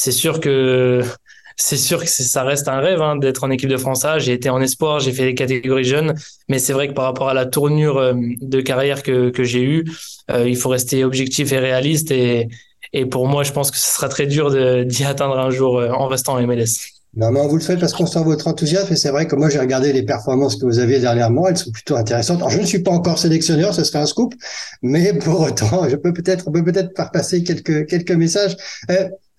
c'est 0.00 0.12
sûr 0.12 0.40
que 0.40 1.02
c'est 1.56 1.76
sûr 1.76 2.00
que 2.00 2.08
ça 2.08 2.42
reste 2.42 2.68
un 2.68 2.80
rêve 2.80 3.02
hein, 3.02 3.16
d'être 3.16 3.44
en 3.44 3.50
équipe 3.50 3.68
de 3.68 3.76
France 3.76 4.04
A. 4.06 4.18
J'ai 4.18 4.32
été 4.32 4.48
en 4.48 4.60
espoir, 4.62 4.98
j'ai 4.98 5.12
fait 5.12 5.26
les 5.26 5.34
catégories 5.34 5.84
jeunes, 5.84 6.14
mais 6.48 6.58
c'est 6.58 6.72
vrai 6.72 6.88
que 6.88 6.94
par 6.94 7.04
rapport 7.04 7.28
à 7.28 7.34
la 7.34 7.44
tournure 7.44 7.98
euh, 7.98 8.14
de 8.40 8.60
carrière 8.62 9.02
que, 9.02 9.28
que 9.28 9.44
j'ai 9.44 9.62
eue, 9.62 9.84
euh, 10.30 10.48
il 10.48 10.56
faut 10.56 10.70
rester 10.70 11.04
objectif 11.04 11.52
et 11.52 11.58
réaliste. 11.58 12.10
Et, 12.12 12.48
et 12.94 13.04
pour 13.04 13.28
moi, 13.28 13.42
je 13.42 13.52
pense 13.52 13.70
que 13.70 13.76
ce 13.76 13.94
sera 13.94 14.08
très 14.08 14.26
dur 14.26 14.50
d'y 14.86 15.04
atteindre 15.04 15.38
un 15.38 15.50
jour 15.50 15.78
euh, 15.78 15.90
en 15.90 16.06
restant 16.06 16.34
en 16.34 16.46
MLS. 16.46 16.78
Non, 17.14 17.30
mais 17.32 17.40
on 17.40 17.48
vous 17.48 17.56
le 17.56 17.62
fait 17.62 17.76
parce 17.76 17.92
qu'on 17.92 18.06
sent 18.06 18.22
votre 18.22 18.46
enthousiasme 18.46 18.92
et 18.92 18.96
c'est 18.96 19.10
vrai 19.10 19.26
que 19.26 19.34
moi 19.34 19.50
j'ai 19.50 19.58
regardé 19.58 19.92
les 19.92 20.04
performances 20.04 20.54
que 20.54 20.64
vous 20.64 20.78
aviez 20.78 21.00
dernièrement, 21.00 21.48
elles 21.48 21.56
sont 21.56 21.72
plutôt 21.72 21.96
intéressantes. 21.96 22.38
Alors 22.38 22.50
je 22.50 22.60
ne 22.60 22.64
suis 22.64 22.84
pas 22.84 22.92
encore 22.92 23.18
sélectionneur, 23.18 23.74
ce 23.74 23.82
serait 23.82 23.98
un 23.98 24.06
scoop, 24.06 24.32
mais 24.80 25.12
pour 25.18 25.40
autant, 25.40 25.88
je 25.88 25.96
peux 25.96 26.12
peut-être, 26.12 26.48
peut-être 26.52 26.92
faire 26.96 27.10
passer 27.10 27.42
quelques 27.42 27.86
quelques 27.88 28.12
messages. 28.12 28.56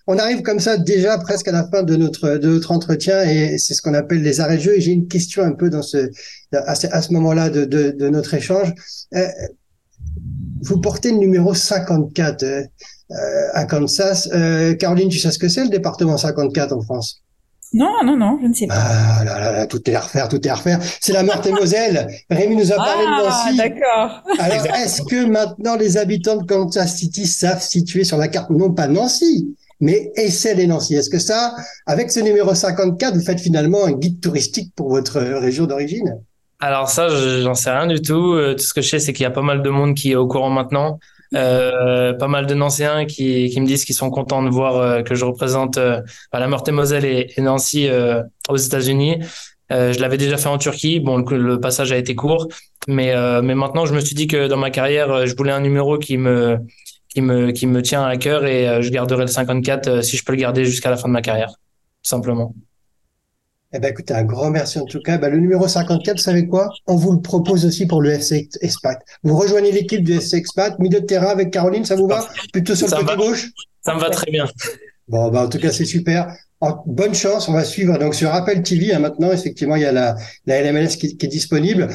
On 0.06 0.18
arrive 0.18 0.42
comme 0.42 0.60
ça 0.60 0.76
déjà 0.76 1.18
presque 1.18 1.48
à 1.48 1.52
la 1.52 1.68
fin 1.68 1.82
de 1.82 1.96
notre 1.96 2.36
de 2.36 2.48
notre 2.48 2.72
entretien 2.72 3.22
et 3.24 3.58
c'est 3.58 3.74
ce 3.74 3.82
qu'on 3.82 3.94
appelle 3.94 4.22
les 4.22 4.40
arrêts 4.40 4.56
de 4.56 4.62
jeu. 4.62 4.76
Et 4.76 4.80
j'ai 4.80 4.92
une 4.92 5.08
question 5.08 5.42
un 5.42 5.52
peu 5.52 5.70
dans 5.70 5.82
ce 5.82 6.10
à 6.52 6.74
ce, 6.74 6.86
ce 6.88 7.12
moment-là 7.12 7.50
de, 7.50 7.64
de, 7.64 7.90
de, 7.90 8.08
notre 8.08 8.34
échange. 8.34 8.72
Euh, 9.14 9.26
vous 10.62 10.80
portez 10.80 11.10
le 11.10 11.18
numéro 11.18 11.54
54 11.54 12.42
euh, 12.42 12.64
à 13.54 13.64
Kansas. 13.64 14.28
Euh, 14.32 14.74
Caroline, 14.74 15.08
tu 15.08 15.18
sais 15.18 15.30
ce 15.30 15.38
que 15.38 15.48
c'est 15.48 15.64
le 15.64 15.70
département 15.70 16.16
54 16.16 16.72
en 16.72 16.80
France? 16.80 17.22
Non, 17.74 18.04
non, 18.04 18.18
non, 18.18 18.38
je 18.42 18.48
ne 18.48 18.52
sais 18.52 18.66
pas. 18.66 18.74
Ah 18.76 19.24
là 19.24 19.40
là 19.40 19.52
là, 19.52 19.66
tout 19.66 19.88
est 19.88 19.94
à 19.94 20.00
refaire, 20.00 20.28
tout 20.28 20.46
est 20.46 20.50
à 20.50 20.56
refaire. 20.56 20.78
C'est 21.00 21.14
la 21.14 21.22
Meurthe-et-Moselle. 21.22 22.06
Rémi 22.30 22.54
nous 22.54 22.70
a 22.70 22.76
parlé 22.76 23.04
ah, 23.06 23.22
de 23.22 23.26
Nancy. 23.26 23.56
d'accord. 23.56 24.22
Alors, 24.38 24.66
est-ce 24.76 25.02
que 25.02 25.24
maintenant 25.24 25.76
les 25.76 25.96
habitants 25.96 26.36
de 26.36 26.44
Kansas 26.44 26.96
City 26.96 27.26
savent 27.26 27.62
situer 27.62 28.04
sur 28.04 28.18
la 28.18 28.28
carte, 28.28 28.50
non 28.50 28.74
pas 28.74 28.88
Nancy, 28.88 29.56
mais 29.82 30.10
et 30.16 30.66
Nancy 30.66 30.94
Est-ce 30.94 31.10
que 31.10 31.18
ça, 31.18 31.54
avec 31.86 32.10
ce 32.10 32.20
numéro 32.20 32.54
54, 32.54 33.14
vous 33.14 33.20
faites 33.20 33.40
finalement 33.40 33.84
un 33.84 33.92
guide 33.92 34.20
touristique 34.20 34.72
pour 34.74 34.88
votre 34.88 35.20
région 35.20 35.66
d'origine? 35.66 36.18
Alors 36.60 36.88
ça, 36.88 37.08
j'en 37.42 37.54
sais 37.54 37.70
rien 37.70 37.88
du 37.88 38.00
tout. 38.00 38.38
Tout 38.56 38.62
ce 38.62 38.72
que 38.72 38.80
je 38.80 38.88
sais, 38.88 38.98
c'est 39.00 39.12
qu'il 39.12 39.24
y 39.24 39.26
a 39.26 39.30
pas 39.30 39.42
mal 39.42 39.60
de 39.60 39.68
monde 39.68 39.94
qui 39.94 40.12
est 40.12 40.14
au 40.14 40.28
courant 40.28 40.50
maintenant. 40.50 40.98
Euh, 41.34 42.12
pas 42.12 42.28
mal 42.28 42.46
de 42.46 42.54
Nancéens 42.54 43.06
qui, 43.06 43.48
qui 43.48 43.60
me 43.60 43.66
disent 43.66 43.84
qu'ils 43.84 43.94
sont 43.94 44.10
contents 44.10 44.42
de 44.42 44.50
voir 44.50 44.76
euh, 44.76 45.02
que 45.02 45.14
je 45.14 45.24
représente 45.24 45.78
euh, 45.78 46.02
la 46.32 46.46
Meurthe-et-Moselle 46.46 47.06
et, 47.06 47.32
et, 47.34 47.40
Nancy 47.40 47.88
euh, 47.88 48.22
aux 48.50 48.56
États-Unis. 48.56 49.16
Euh, 49.72 49.94
je 49.94 50.00
l'avais 50.00 50.18
déjà 50.18 50.36
fait 50.36 50.50
en 50.50 50.58
Turquie. 50.58 51.00
Bon, 51.00 51.18
le, 51.18 51.38
le 51.38 51.58
passage 51.58 51.90
a 51.90 51.96
été 51.96 52.14
court, 52.14 52.48
mais 52.86 53.14
mais 53.40 53.54
maintenant 53.54 53.86
je 53.86 53.94
me 53.94 54.00
suis 54.00 54.14
dit 54.14 54.26
que 54.26 54.46
dans 54.46 54.58
ma 54.58 54.70
carrière, 54.70 55.26
je 55.26 55.34
voulais 55.34 55.52
un 55.52 55.60
numéro 55.60 55.98
qui 55.98 56.18
me 56.18 56.58
qui 57.12 57.20
me 57.22 57.50
qui 57.52 57.66
me 57.66 57.82
tient 57.82 58.04
à 58.04 58.16
cœur 58.16 58.44
et 58.46 58.82
je 58.82 58.90
garderai 58.90 59.22
le 59.22 59.28
54 59.28 60.02
si 60.02 60.16
je 60.16 60.24
peux 60.24 60.32
le 60.32 60.38
garder 60.38 60.64
jusqu'à 60.64 60.90
la 60.90 60.96
fin 60.96 61.08
de 61.08 61.12
ma 61.12 61.22
carrière, 61.22 61.48
tout 61.48 62.08
simplement. 62.10 62.54
Eh 63.74 63.78
ben, 63.78 63.88
écoutez, 63.90 64.12
un 64.12 64.24
grand 64.24 64.50
merci 64.50 64.78
en 64.78 64.84
tout 64.84 65.00
cas. 65.00 65.16
Ben, 65.16 65.30
le 65.30 65.38
numéro 65.38 65.66
54, 65.66 66.16
vous 66.16 66.22
savez 66.22 66.46
quoi? 66.46 66.70
On 66.86 66.94
vous 66.94 67.12
le 67.12 67.20
propose 67.22 67.64
aussi 67.64 67.86
pour 67.86 68.02
le 68.02 68.10
FC 68.10 68.48
Expat. 68.60 68.98
Vous 69.22 69.34
rejoignez 69.34 69.72
l'équipe 69.72 70.04
du 70.04 70.12
FC 70.12 70.36
Expat, 70.36 70.78
milieu 70.78 71.00
de 71.00 71.06
terrain 71.06 71.28
avec 71.28 71.50
Caroline, 71.50 71.84
ça 71.84 71.96
vous 71.96 72.06
va? 72.06 72.26
Plutôt 72.52 72.74
sur 72.74 72.86
le 72.86 72.90
ça 72.90 72.96
côté 72.98 73.08
va. 73.08 73.16
gauche? 73.16 73.50
Ça 73.80 73.94
me 73.94 74.00
va 74.00 74.10
très 74.10 74.30
bien. 74.30 74.46
Bon, 75.08 75.30
ben, 75.30 75.44
en 75.44 75.48
tout 75.48 75.58
cas, 75.58 75.70
c'est 75.72 75.86
super. 75.86 76.34
bonne 76.86 77.14
chance, 77.14 77.48
on 77.48 77.52
va 77.52 77.64
suivre 77.64 77.98
donc 77.98 78.14
sur 78.14 78.32
Apple 78.32 78.60
TV 78.62 78.92
hein, 78.92 78.98
maintenant. 78.98 79.32
Effectivement, 79.32 79.76
il 79.76 79.82
y 79.82 79.86
a 79.86 79.92
la, 79.92 80.16
la 80.44 80.62
LMLS 80.62 80.96
qui, 80.96 81.16
qui 81.16 81.26
est 81.26 81.28
disponible. 81.30 81.88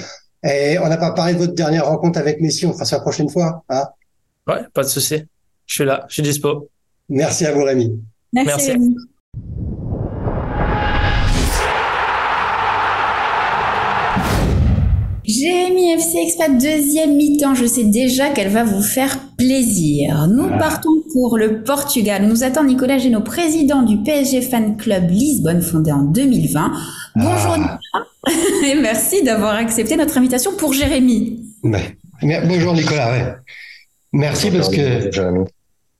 Et 0.43 0.79
on 0.79 0.87
n'a 0.87 0.97
pas 0.97 1.11
parlé 1.11 1.33
de 1.33 1.39
votre 1.39 1.53
dernière 1.53 1.85
rencontre 1.85 2.17
avec 2.17 2.41
Messi. 2.41 2.65
On 2.65 2.73
fera 2.73 2.85
ça 2.85 2.97
la 2.97 3.01
prochaine 3.01 3.29
fois. 3.29 3.63
Hein 3.69 3.85
ouais, 4.47 4.61
pas 4.73 4.83
de 4.83 4.87
souci. 4.87 5.23
Je 5.65 5.73
suis 5.73 5.85
là, 5.85 6.05
je 6.07 6.13
suis 6.15 6.23
dispo. 6.23 6.69
Merci 7.09 7.45
à 7.45 7.53
vous, 7.53 7.63
Rémi. 7.63 7.99
Merci. 8.33 8.47
Merci. 8.49 8.71
Rémi. 8.71 8.95
Jérémy 15.25 15.91
FC 15.91 16.19
Expat, 16.19 16.57
deuxième 16.57 17.17
mi-temps. 17.17 17.53
Je 17.53 17.65
sais 17.65 17.83
déjà 17.83 18.29
qu'elle 18.29 18.47
va 18.47 18.63
vous 18.63 18.81
faire 18.81 19.19
plaisir. 19.37 20.25
Nous 20.29 20.47
partons 20.57 21.03
pour 21.11 21.37
le 21.37 21.63
Portugal. 21.63 22.25
Nous 22.25 22.45
attend 22.45 22.63
Nicolas 22.63 22.97
Génaud, 22.97 23.21
président 23.21 23.81
du 23.81 23.97
PSG 23.97 24.41
Fan 24.41 24.77
Club 24.77 25.09
Lisbonne, 25.09 25.61
fondé 25.61 25.91
en 25.91 26.03
2020. 26.03 26.71
Bonjour 27.17 27.57
Nicolas. 27.57 27.79
Et 28.65 28.75
merci 28.75 29.21
d'avoir 29.23 29.55
accepté 29.55 29.97
notre 29.97 30.17
invitation 30.17 30.51
pour 30.55 30.71
Jérémy. 30.71 31.43
Ouais. 31.63 31.97
Bonjour 32.45 32.73
Nicolas. 32.73 33.11
ouais. 33.11 33.35
Merci 34.17 34.49
parce 34.49 34.69
que 34.69 35.11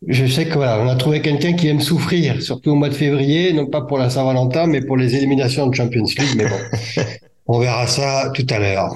je 0.07 0.25
sais 0.25 0.45
que 0.47 0.55
voilà, 0.55 0.79
on 0.81 0.87
a 0.87 0.95
trouvé 0.95 1.21
quelqu'un 1.21 1.53
qui 1.53 1.67
aime 1.67 1.81
souffrir, 1.81 2.41
surtout 2.41 2.71
au 2.71 2.75
mois 2.75 2.89
de 2.89 2.95
février, 2.95 3.53
non 3.53 3.67
pas 3.67 3.81
pour 3.81 3.99
la 3.99 4.09
Saint-Valentin, 4.09 4.65
mais 4.65 4.81
pour 4.81 4.97
les 4.97 5.15
éliminations 5.15 5.67
de 5.67 5.75
Champions 5.75 6.03
League. 6.03 6.35
Mais 6.35 6.45
bon, 6.45 7.03
on 7.47 7.59
verra 7.59 7.85
ça 7.85 8.31
tout 8.33 8.45
à 8.49 8.57
l'heure. 8.57 8.95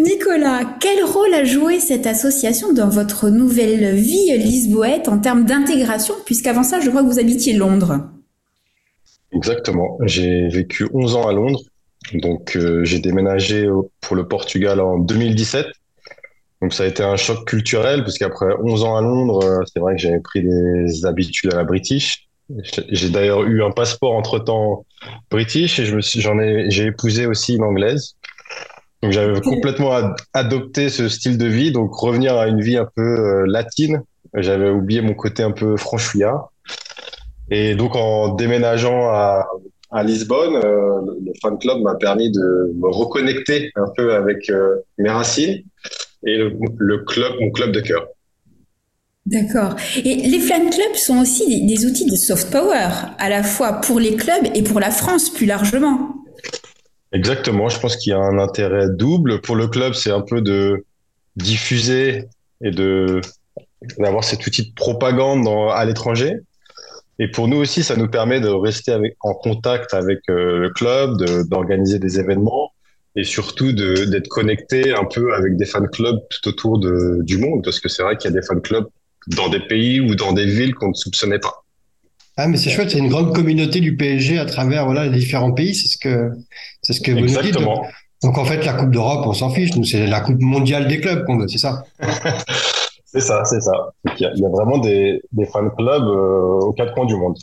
Nicolas, 0.00 0.62
quel 0.80 1.04
rôle 1.04 1.32
a 1.32 1.44
joué 1.44 1.78
cette 1.78 2.08
association 2.08 2.72
dans 2.72 2.88
votre 2.88 3.28
nouvelle 3.28 3.94
vie 3.94 4.36
lisboète 4.36 5.08
en 5.08 5.18
termes 5.18 5.44
d'intégration, 5.44 6.14
puisqu'avant 6.26 6.64
ça, 6.64 6.80
je 6.80 6.90
crois 6.90 7.02
que 7.02 7.08
vous 7.08 7.20
habitiez 7.20 7.52
Londres. 7.52 8.00
Exactement. 9.32 9.96
J'ai 10.06 10.48
vécu 10.48 10.88
11 10.92 11.14
ans 11.14 11.28
à 11.28 11.32
Londres. 11.32 11.60
Donc, 12.14 12.56
euh, 12.56 12.82
j'ai 12.82 12.98
déménagé 12.98 13.68
pour 14.00 14.16
le 14.16 14.26
Portugal 14.26 14.80
en 14.80 14.98
2017. 14.98 15.66
Donc, 16.62 16.72
ça 16.72 16.84
a 16.84 16.86
été 16.86 17.02
un 17.02 17.16
choc 17.16 17.44
culturel, 17.44 18.04
parce 18.04 18.16
qu'après 18.18 18.46
11 18.62 18.84
ans 18.84 18.96
à 18.96 19.02
Londres, 19.02 19.44
euh, 19.44 19.64
c'est 19.72 19.80
vrai 19.80 19.96
que 19.96 20.00
j'avais 20.00 20.20
pris 20.20 20.42
des 20.44 21.04
habitudes 21.04 21.52
à 21.52 21.56
la 21.56 21.64
British. 21.64 22.28
J'ai- 22.88 23.08
d'ailleurs 23.10 23.42
eu 23.42 23.64
un 23.64 23.70
passeport 23.72 24.12
entre-temps 24.14 24.84
British 25.30 25.80
et 25.80 25.84
j'en 25.86 26.38
ai, 26.38 26.70
j'ai 26.70 26.86
épousé 26.86 27.26
aussi 27.26 27.56
une 27.56 27.64
anglaise. 27.64 28.14
Donc, 29.02 29.10
j'avais 29.10 29.40
complètement 29.40 29.92
ad- 29.92 30.14
adopté 30.32 30.88
ce 30.88 31.08
style 31.08 31.36
de 31.36 31.46
vie. 31.46 31.72
Donc, 31.72 31.92
revenir 31.96 32.36
à 32.36 32.46
une 32.46 32.60
vie 32.60 32.76
un 32.76 32.88
peu 32.94 33.02
euh, 33.02 33.44
latine. 33.48 34.02
J'avais 34.34 34.70
oublié 34.70 35.00
mon 35.00 35.14
côté 35.14 35.42
un 35.42 35.50
peu 35.50 35.76
franchouillard. 35.76 36.50
Et 37.50 37.74
donc, 37.74 37.96
en 37.96 38.34
déménageant 38.34 39.08
à, 39.08 39.46
à 39.90 40.02
Lisbonne, 40.04 40.54
euh, 40.56 41.00
le, 41.06 41.18
le 41.26 41.32
fan 41.42 41.58
club 41.58 41.80
m'a 41.82 41.96
permis 41.96 42.30
de 42.30 42.72
me 42.76 42.88
reconnecter 42.88 43.72
un 43.74 43.88
peu 43.96 44.14
avec 44.14 44.48
euh, 44.48 44.76
mes 44.98 45.10
racines 45.10 45.62
et 46.26 46.36
le, 46.36 46.56
le 46.78 46.98
club, 46.98 47.32
mon 47.40 47.50
club 47.50 47.72
de 47.72 47.80
cœur. 47.80 48.06
D'accord. 49.26 49.76
Et 49.96 50.16
les 50.16 50.40
fan 50.40 50.68
clubs 50.68 50.94
sont 50.94 51.20
aussi 51.20 51.46
des, 51.48 51.74
des 51.74 51.86
outils 51.86 52.06
de 52.10 52.16
soft 52.16 52.50
power, 52.50 52.88
à 53.18 53.28
la 53.28 53.42
fois 53.42 53.80
pour 53.80 54.00
les 54.00 54.16
clubs 54.16 54.48
et 54.54 54.62
pour 54.62 54.80
la 54.80 54.90
France 54.90 55.30
plus 55.30 55.46
largement. 55.46 56.16
Exactement, 57.12 57.68
je 57.68 57.78
pense 57.78 57.96
qu'il 57.96 58.10
y 58.10 58.14
a 58.14 58.18
un 58.18 58.38
intérêt 58.38 58.88
double. 58.88 59.40
Pour 59.40 59.54
le 59.54 59.68
club, 59.68 59.92
c'est 59.92 60.10
un 60.10 60.22
peu 60.22 60.40
de 60.40 60.84
diffuser 61.36 62.24
et 62.64 62.70
de 62.70 63.20
d'avoir 63.98 64.24
cet 64.24 64.46
outil 64.46 64.70
de 64.70 64.74
propagande 64.74 65.44
dans- 65.44 65.68
à 65.68 65.84
l'étranger. 65.84 66.36
Et 67.18 67.28
pour 67.30 67.46
nous 67.48 67.58
aussi, 67.58 67.82
ça 67.82 67.96
nous 67.96 68.08
permet 68.08 68.40
de 68.40 68.48
rester 68.48 68.92
avec, 68.92 69.16
en 69.20 69.34
contact 69.34 69.92
avec 69.94 70.20
euh, 70.30 70.58
le 70.58 70.70
club, 70.70 71.18
de- 71.18 71.42
d'organiser 71.48 71.98
des 71.98 72.18
événements 72.18 72.71
et 73.14 73.24
surtout 73.24 73.72
d'être 73.72 74.28
connecté 74.28 74.94
un 74.94 75.04
peu 75.04 75.34
avec 75.34 75.56
des 75.56 75.66
fan 75.66 75.88
clubs 75.88 76.18
tout 76.30 76.48
autour 76.48 76.78
de, 76.78 77.18
du 77.22 77.38
monde, 77.38 77.62
parce 77.62 77.80
que 77.80 77.88
c'est 77.88 78.02
vrai 78.02 78.16
qu'il 78.16 78.30
y 78.30 78.34
a 78.36 78.40
des 78.40 78.46
fan 78.46 78.60
clubs 78.60 78.86
dans 79.28 79.48
des 79.48 79.60
pays 79.60 80.00
ou 80.00 80.14
dans 80.14 80.32
des 80.32 80.46
villes 80.46 80.74
qu'on 80.74 80.88
ne 80.88 80.94
soupçonnait 80.94 81.38
pas. 81.38 81.64
Ah, 82.38 82.48
mais 82.48 82.56
c'est 82.56 82.70
chouette, 82.70 82.90
c'est 82.90 82.98
une 82.98 83.10
grande 83.10 83.34
communauté 83.34 83.80
du 83.80 83.96
PSG 83.96 84.38
à 84.38 84.46
travers 84.46 84.86
voilà, 84.86 85.06
les 85.06 85.18
différents 85.18 85.52
pays. 85.52 85.74
C'est 85.74 85.88
ce 85.88 85.98
que, 85.98 86.30
c'est 86.80 86.94
ce 86.94 87.00
que 87.02 87.12
vous 87.12 87.20
nous 87.20 87.26
dites. 87.26 87.36
Exactement. 87.36 87.86
Donc, 88.22 88.38
en 88.38 88.44
fait, 88.44 88.64
la 88.64 88.72
Coupe 88.72 88.90
d'Europe, 88.90 89.26
on 89.26 89.34
s'en 89.34 89.50
fiche. 89.50 89.74
Nous, 89.76 89.84
c'est 89.84 90.06
la 90.06 90.20
Coupe 90.20 90.40
mondiale 90.40 90.88
des 90.88 91.00
clubs 91.00 91.24
qu'on 91.26 91.38
veut, 91.38 91.48
c'est 91.48 91.58
ça. 91.58 91.84
C'est 93.14 93.20
ça, 93.20 93.44
c'est 93.44 93.60
ça. 93.60 93.72
Donc, 94.06 94.18
Il 94.18 94.22
y, 94.22 94.26
a, 94.26 94.32
il 94.34 94.40
y 94.40 94.46
a 94.46 94.48
vraiment 94.48 94.78
des, 94.78 95.20
des 95.32 95.44
fan 95.44 95.70
clubs 95.76 96.02
euh, 96.02 96.60
aux 96.60 96.72
quatre 96.72 96.94
coins 96.94 97.04
du 97.04 97.14
monde. 97.14 97.36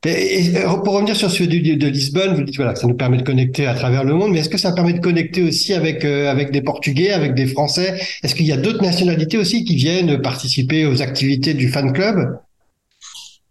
Pour 0.00 0.94
revenir 0.94 1.16
sur 1.16 1.28
celui 1.28 1.76
de, 1.76 1.86
Lisbonne, 1.88 2.34
vous 2.34 2.42
dites 2.42 2.56
voilà, 2.56 2.76
ça 2.76 2.86
nous 2.86 2.94
permet 2.94 3.16
de 3.16 3.24
connecter 3.24 3.66
à 3.66 3.74
travers 3.74 4.04
le 4.04 4.14
monde, 4.14 4.30
mais 4.30 4.38
est-ce 4.38 4.48
que 4.48 4.58
ça 4.58 4.72
permet 4.72 4.92
de 4.92 5.00
connecter 5.00 5.42
aussi 5.42 5.74
avec, 5.74 6.04
euh, 6.04 6.30
avec 6.30 6.52
des 6.52 6.62
Portugais, 6.62 7.10
avec 7.10 7.34
des 7.34 7.46
Français? 7.46 8.00
Est-ce 8.22 8.36
qu'il 8.36 8.46
y 8.46 8.52
a 8.52 8.56
d'autres 8.56 8.82
nationalités 8.82 9.38
aussi 9.38 9.64
qui 9.64 9.74
viennent 9.74 10.22
participer 10.22 10.86
aux 10.86 11.02
activités 11.02 11.52
du 11.52 11.68
fan 11.68 11.92
club? 11.92 12.38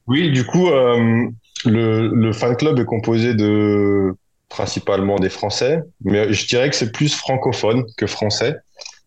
Oui, 0.07 0.31
du 0.31 0.45
coup, 0.45 0.69
euh, 0.69 1.27
le, 1.65 2.07
le 2.07 2.31
fan 2.31 2.55
club 2.55 2.79
est 2.79 2.85
composé 2.85 3.33
de 3.33 4.13
principalement 4.47 5.17
des 5.17 5.29
Français, 5.29 5.81
mais 6.05 6.31
je 6.31 6.47
dirais 6.47 6.69
que 6.69 6.77
c'est 6.77 6.93
plus 6.93 7.13
francophone 7.13 7.83
que 7.97 8.07
français. 8.07 8.55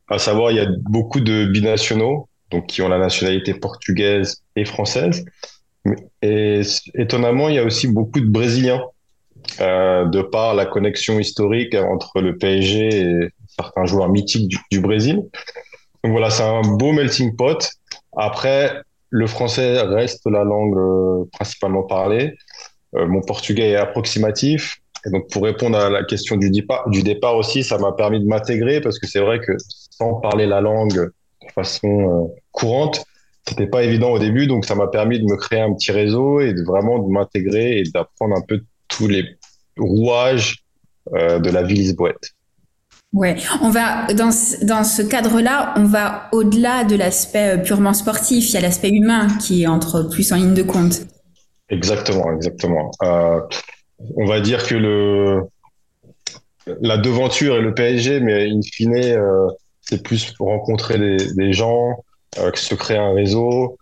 À 0.09 0.19
savoir, 0.19 0.51
il 0.51 0.57
y 0.59 0.61
a 0.61 0.67
beaucoup 0.83 1.21
de 1.21 1.47
binationaux, 1.47 2.29
donc 2.51 2.67
qui 2.67 2.83
ont 2.83 2.89
la 2.89 2.99
nationalité 2.99 3.55
portugaise 3.55 4.43
et 4.57 4.67
française. 4.67 5.25
Et 6.23 6.61
étonnamment, 6.95 7.49
il 7.49 7.55
y 7.55 7.59
a 7.59 7.65
aussi 7.65 7.89
beaucoup 7.89 8.21
de 8.21 8.27
Brésiliens, 8.27 8.83
euh, 9.61 10.05
de 10.05 10.23
par 10.23 10.55
la 10.55 10.67
connexion 10.67 11.19
historique 11.19 11.75
entre 11.75 12.21
le 12.21 12.37
PSG 12.37 12.89
et 12.89 13.15
certains 13.49 13.87
joueurs 13.87 14.09
mythiques 14.09 14.49
du, 14.49 14.59
du 14.71 14.81
Brésil. 14.81 15.23
Donc 16.05 16.13
voilà, 16.13 16.31
c'est 16.31 16.43
un 16.43 16.63
beau 16.63 16.93
melting 16.93 17.35
pot. 17.37 17.71
Après, 18.17 18.83
le 19.11 19.27
français 19.27 19.81
reste 19.83 20.23
la 20.27 20.45
langue 20.45 20.77
euh, 20.79 21.25
principalement 21.33 21.83
parlée. 21.83 22.37
Euh, 22.95 23.07
mon 23.07 23.21
portugais 23.21 23.71
est 23.71 23.77
approximatif. 23.77 24.79
Et 25.07 25.11
donc, 25.11 25.31
pour 25.31 25.45
répondre 25.45 25.79
à 25.79 25.89
la 25.89 26.05
question 26.05 26.37
du 26.37 26.51
départ, 26.51 26.89
du 26.91 27.03
départ 27.03 27.37
aussi, 27.37 27.65
ça 27.65 27.79
m'a 27.79 27.93
permis 27.93 28.21
de 28.21 28.27
m'intégrer 28.27 28.81
parce 28.81 28.99
que 28.99 29.07
c'est 29.07 29.21
vrai 29.21 29.41
que 29.41 29.53
sans 29.91 30.15
parler 30.21 30.47
la 30.47 30.61
langue 30.61 30.95
de 30.95 31.53
façon 31.55 31.89
euh, 31.89 32.41
courante, 32.53 33.05
c'était 33.51 33.67
pas 33.67 33.83
évident 33.83 34.11
au 34.11 34.19
début. 34.19 34.47
Donc, 34.47 34.65
ça 34.65 34.75
m'a 34.75 34.87
permis 34.87 35.19
de 35.19 35.25
me 35.25 35.37
créer 35.37 35.61
un 35.61 35.75
petit 35.75 35.93
réseau 35.93 36.41
et 36.41 36.55
de 36.55 36.63
vraiment 36.63 36.99
de 36.99 37.11
m'intégrer 37.11 37.79
et 37.79 37.83
d'apprendre 37.93 38.37
un 38.37 38.41
peu 38.41 38.63
tous 38.89 39.07
les 39.07 39.25
rouages 39.77 40.65
euh, 41.15 41.39
de 41.39 41.51
la 41.51 41.63
vie 41.63 41.75
lisboète. 41.75 42.33
Ouais, 43.13 43.37
on 43.61 43.71
va 43.71 44.13
dans 44.13 44.31
ce, 44.31 44.65
dans 44.65 44.85
ce 44.85 45.03
cadre-là, 45.03 45.75
on 45.77 45.85
va 45.85 46.29
au-delà 46.31 46.85
de 46.85 46.95
l'aspect 46.95 47.57
euh, 47.57 47.59
purement 47.59 47.93
sportif. 47.93 48.51
Il 48.51 48.55
y 48.55 48.57
a 48.57 48.61
l'aspect 48.61 48.91
humain 48.91 49.27
qui 49.39 49.67
entre 49.67 50.03
plus 50.03 50.33
en 50.33 50.37
ligne 50.37 50.55
de 50.55 50.63
compte. 50.63 51.01
Exactement, 51.69 52.33
exactement. 52.33 52.93
Euh, 53.03 53.41
on 54.17 54.27
va 54.27 54.41
dire 54.41 54.65
que 54.65 54.77
le 54.77 55.43
la 56.81 56.99
devanture 56.99 57.57
et 57.57 57.61
le 57.61 57.75
PSG, 57.75 58.21
mais 58.21 58.49
in 58.49 58.61
fine, 58.63 58.95
euh, 58.95 59.49
c'est 59.81 60.03
plus 60.03 60.33
rencontrer 60.39 60.99
des, 60.99 61.35
des 61.35 61.53
gens, 61.53 62.05
se 62.35 62.75
créer 62.75 62.99
un 62.99 63.13
réseau, 63.13 63.77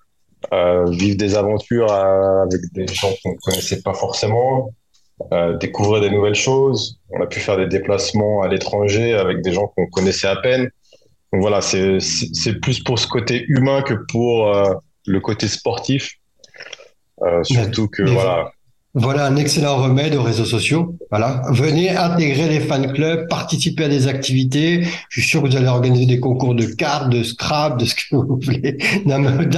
euh, 0.53 0.91
vivre 0.91 1.17
des 1.17 1.37
aventures 1.37 1.93
euh, 1.93 2.43
avec 2.43 2.61
des 2.73 2.87
gens 2.87 3.13
qu'on 3.23 3.33
ne 3.33 3.39
connaissait 3.39 3.83
pas 3.83 3.95
forcément, 3.95 4.73
euh, 5.33 5.57
découvrir 5.59 6.01
des 6.01 6.11
nouvelles 6.11 6.35
choses. 6.35 7.01
On 7.11 7.21
a 7.21 7.27
pu 7.27 7.41
faire 7.41 7.57
des 7.57 7.67
déplacements 7.67 8.43
à 8.43 8.49
l'étranger 8.49 9.15
avec 9.15 9.43
des 9.43 9.53
gens 9.53 9.67
qu'on 9.69 9.87
connaissait 9.89 10.29
à 10.29 10.37
peine. 10.37 10.71
Donc 11.33 11.43
voilà, 11.43 11.61
c'est 11.61 12.61
plus 12.63 12.83
pour 12.83 12.99
ce 12.99 13.07
côté 13.07 13.45
humain 13.49 13.83
que 13.83 13.95
pour 14.11 14.55
euh, 14.55 14.75
le 15.07 15.21
côté 15.21 15.49
sportif. 15.49 16.13
Euh, 17.23 17.43
surtout 17.43 17.89
que 17.89 18.03
voilà. 18.03 18.53
Voilà 18.95 19.27
un 19.27 19.37
excellent 19.37 19.77
remède 19.77 20.15
aux 20.17 20.23
réseaux 20.23 20.47
sociaux. 20.47 20.97
Voilà, 21.11 21.43
venez 21.53 21.91
intégrer 21.91 22.49
les 22.49 22.61
fan 22.61 22.93
clubs, 22.93 23.29
participer 23.29 23.85
à 23.85 23.89
des 23.89 24.09
activités. 24.09 24.83
Je 25.11 25.21
suis 25.21 25.29
sûr 25.29 25.43
que 25.43 25.49
vous 25.49 25.57
allez 25.57 25.69
organiser 25.69 26.07
des 26.07 26.19
concours 26.21 26.55
de 26.55 26.65
cartes, 26.67 27.11
de 27.11 27.23
Scrabble, 27.23 27.81
de 27.81 27.85
ce 27.85 27.95
que 27.95 28.17
vous 28.17 28.39
voulez. 28.43 28.79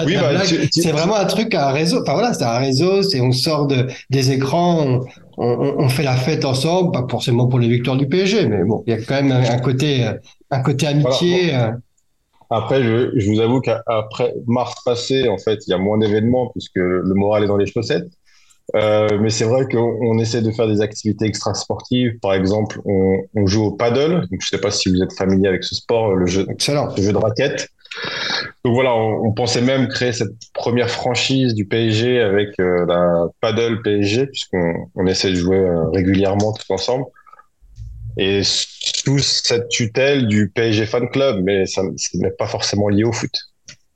Oui, 0.04 0.16
bah, 0.18 0.42
c'est 0.72 0.92
vraiment 0.92 1.16
un 1.16 1.26
truc, 1.26 1.54
un 1.54 1.70
réseau. 1.70 2.00
Enfin 2.02 2.14
voilà, 2.14 2.32
c'est 2.34 2.44
un 2.44 2.58
réseau. 2.58 3.02
C'est 3.02 3.20
on 3.20 3.32
sort 3.32 3.66
de, 3.66 3.86
des 4.10 4.32
écrans, 4.32 4.82
on, 4.86 5.00
on, 5.38 5.74
on 5.84 5.88
fait 5.88 6.02
la 6.02 6.16
fête 6.16 6.44
ensemble, 6.44 6.90
pas 6.92 7.06
forcément 7.08 7.46
pour 7.46 7.58
les 7.60 7.68
victoires 7.68 7.96
du 7.96 8.08
PSG, 8.08 8.46
mais 8.46 8.64
bon, 8.64 8.82
il 8.86 8.90
y 8.90 8.96
a 8.96 9.02
quand 9.02 9.22
même 9.22 9.32
un, 9.32 9.58
côté, 9.58 10.06
un 10.50 10.60
côté 10.60 10.86
amitié. 10.86 11.54
euh, 11.54 11.70
Après, 12.50 12.82
je, 12.82 13.12
je 13.16 13.30
vous 13.30 13.40
avoue 13.40 13.60
qu'après 13.60 14.34
mars 14.46 14.74
passé, 14.84 15.28
en 15.28 15.38
fait, 15.38 15.60
il 15.66 15.70
y 15.70 15.74
a 15.74 15.78
moins 15.78 15.98
d'événements 15.98 16.48
puisque 16.50 16.76
le 16.76 17.14
moral 17.14 17.44
est 17.44 17.46
dans 17.46 17.56
les 17.56 17.66
chaussettes. 17.66 18.08
Euh, 18.76 19.18
mais 19.20 19.30
c'est 19.30 19.44
vrai 19.44 19.66
qu'on 19.66 19.98
on 20.00 20.18
essaie 20.18 20.42
de 20.42 20.50
faire 20.50 20.68
des 20.68 20.80
activités 20.80 21.24
extrasportives. 21.24 22.18
Par 22.20 22.34
exemple, 22.34 22.80
on, 22.84 23.18
on 23.34 23.46
joue 23.46 23.64
au 23.64 23.72
paddle. 23.72 24.28
Donc, 24.30 24.40
je 24.40 24.48
sais 24.48 24.60
pas 24.60 24.70
si 24.70 24.88
vous 24.90 25.02
êtes 25.02 25.12
familier 25.12 25.48
avec 25.48 25.64
ce 25.64 25.74
sport, 25.74 26.14
le 26.14 26.26
jeu, 26.26 26.46
Excellent. 26.48 26.94
le 26.96 27.02
jeu 27.02 27.12
de 27.12 27.16
raquette. 27.18 27.68
Donc 28.64 28.74
voilà, 28.74 28.94
on, 28.94 29.26
on 29.26 29.32
pensait 29.32 29.62
même 29.62 29.88
créer 29.88 30.12
cette 30.12 30.32
première 30.52 30.90
franchise 30.90 31.54
du 31.54 31.64
PSG 31.64 32.20
avec 32.20 32.50
euh, 32.60 32.86
la 32.86 33.26
paddle 33.40 33.82
PSG, 33.82 34.26
puisqu'on 34.26 34.88
on 34.94 35.06
essaie 35.06 35.30
de 35.30 35.36
jouer 35.36 35.58
euh, 35.58 35.88
régulièrement 35.88 36.52
tous 36.52 36.70
ensemble. 36.72 37.06
Et 38.16 38.42
sous 38.44 39.18
cette 39.18 39.68
tutelle 39.68 40.26
du 40.26 40.50
PSG 40.50 40.86
Fan 40.86 41.08
Club, 41.08 41.42
mais 41.42 41.66
ça 41.66 41.82
ce 41.96 42.16
n'est 42.18 42.30
pas 42.30 42.46
forcément 42.46 42.88
lié 42.88 43.04
au 43.04 43.12
foot. 43.12 43.30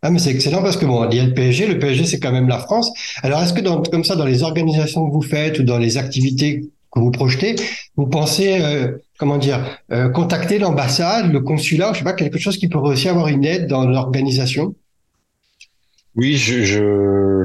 Ah, 0.06 0.10
c'est 0.18 0.32
excellent 0.32 0.62
parce 0.62 0.76
que 0.76 0.84
bon, 0.84 1.08
il 1.08 1.16
y 1.16 1.20
a 1.20 1.24
le 1.24 1.32
PSG, 1.32 1.66
le 1.66 1.78
PSG 1.78 2.04
c'est 2.04 2.20
quand 2.20 2.30
même 2.30 2.46
la 2.46 2.58
France. 2.58 2.92
Alors 3.22 3.40
est-ce 3.42 3.54
que 3.54 3.62
comme 3.90 4.04
ça, 4.04 4.16
dans 4.16 4.26
les 4.26 4.42
organisations 4.42 5.08
que 5.08 5.10
vous 5.10 5.22
faites 5.22 5.58
ou 5.58 5.62
dans 5.62 5.78
les 5.78 5.96
activités 5.96 6.60
que 6.92 7.00
vous 7.00 7.10
projetez, 7.10 7.56
vous 7.96 8.06
pensez, 8.06 8.60
euh, 8.60 8.98
comment 9.18 9.38
dire, 9.38 9.64
euh, 9.92 10.10
contacter 10.10 10.58
l'ambassade, 10.58 11.32
le 11.32 11.40
consulat, 11.40 11.94
je 11.94 12.00
sais 12.00 12.04
pas, 12.04 12.12
quelque 12.12 12.38
chose 12.38 12.58
qui 12.58 12.68
pourrait 12.68 12.92
aussi 12.92 13.08
avoir 13.08 13.28
une 13.28 13.46
aide 13.46 13.66
dans 13.66 13.86
l'organisation? 13.86 14.74
Oui, 16.16 16.36
je, 16.36 17.42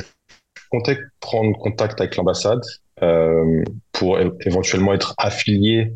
comptais 0.69 0.97
prendre 1.21 1.57
contact 1.57 2.01
avec 2.01 2.17
l'ambassade 2.17 2.61
euh, 3.01 3.63
pour 3.93 4.19
éventuellement 4.45 4.93
être 4.93 5.15
affilié. 5.17 5.93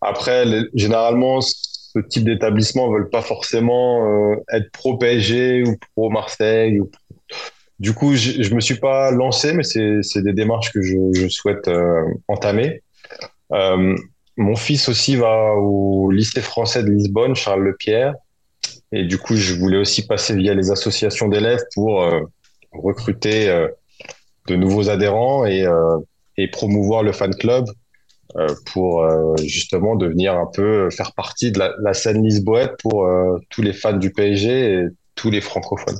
Après, 0.00 0.46
les- 0.46 0.64
généralement, 0.72 1.40
ce 1.92 1.98
type 1.98 2.24
d'établissement 2.24 2.90
veulent 2.90 3.10
pas 3.10 3.22
forcément 3.22 4.06
euh, 4.06 4.36
être 4.50 4.70
pro 4.72 4.96
PSG 4.96 5.64
ou 5.64 5.76
pro 5.94 6.10
Marseille. 6.10 6.80
Du 7.78 7.92
coup, 7.92 8.14
je, 8.14 8.42
je 8.42 8.54
me 8.54 8.60
suis 8.60 8.78
pas 8.78 9.10
lancé, 9.10 9.52
mais 9.52 9.62
c'est 9.62 10.22
des 10.22 10.32
démarches 10.32 10.72
que 10.72 10.80
je, 10.80 11.28
souhaite 11.28 11.68
euh, 11.68 12.02
entamer. 12.28 12.82
Euh, 13.52 13.96
mon 14.36 14.56
fils 14.56 14.88
aussi 14.88 15.16
va 15.16 15.54
au 15.54 16.10
lycée 16.10 16.40
français 16.40 16.82
de 16.82 16.90
Lisbonne, 16.90 17.34
Charles 17.34 17.62
Lepierre. 17.62 18.14
Et 18.92 19.04
du 19.04 19.18
coup, 19.18 19.36
je 19.36 19.54
voulais 19.54 19.78
aussi 19.78 20.06
passer 20.06 20.34
via 20.34 20.54
les 20.54 20.70
associations 20.70 21.28
d'élèves 21.28 21.62
pour 21.74 22.06
recruter 22.72 23.66
de 24.48 24.56
nouveaux 24.56 24.88
adhérents 24.90 25.44
et, 25.46 25.66
et 26.36 26.48
promouvoir 26.48 27.02
le 27.02 27.12
fan 27.12 27.34
club 27.34 27.66
pour 28.72 29.02
euh, 29.02 29.36
justement 29.44 29.96
devenir 29.96 30.34
un 30.34 30.48
peu 30.52 30.90
faire 30.90 31.12
partie 31.12 31.52
de 31.52 31.58
la, 31.58 31.94
scène 31.94 32.22
lisboète 32.22 32.72
pour 32.80 33.04
euh, 33.04 33.38
tous 33.50 33.62
les 33.62 33.72
fans 33.72 33.96
du 33.96 34.10
PSG 34.10 34.74
et 34.74 34.84
tous 35.14 35.30
les 35.30 35.40
francophones. 35.40 35.98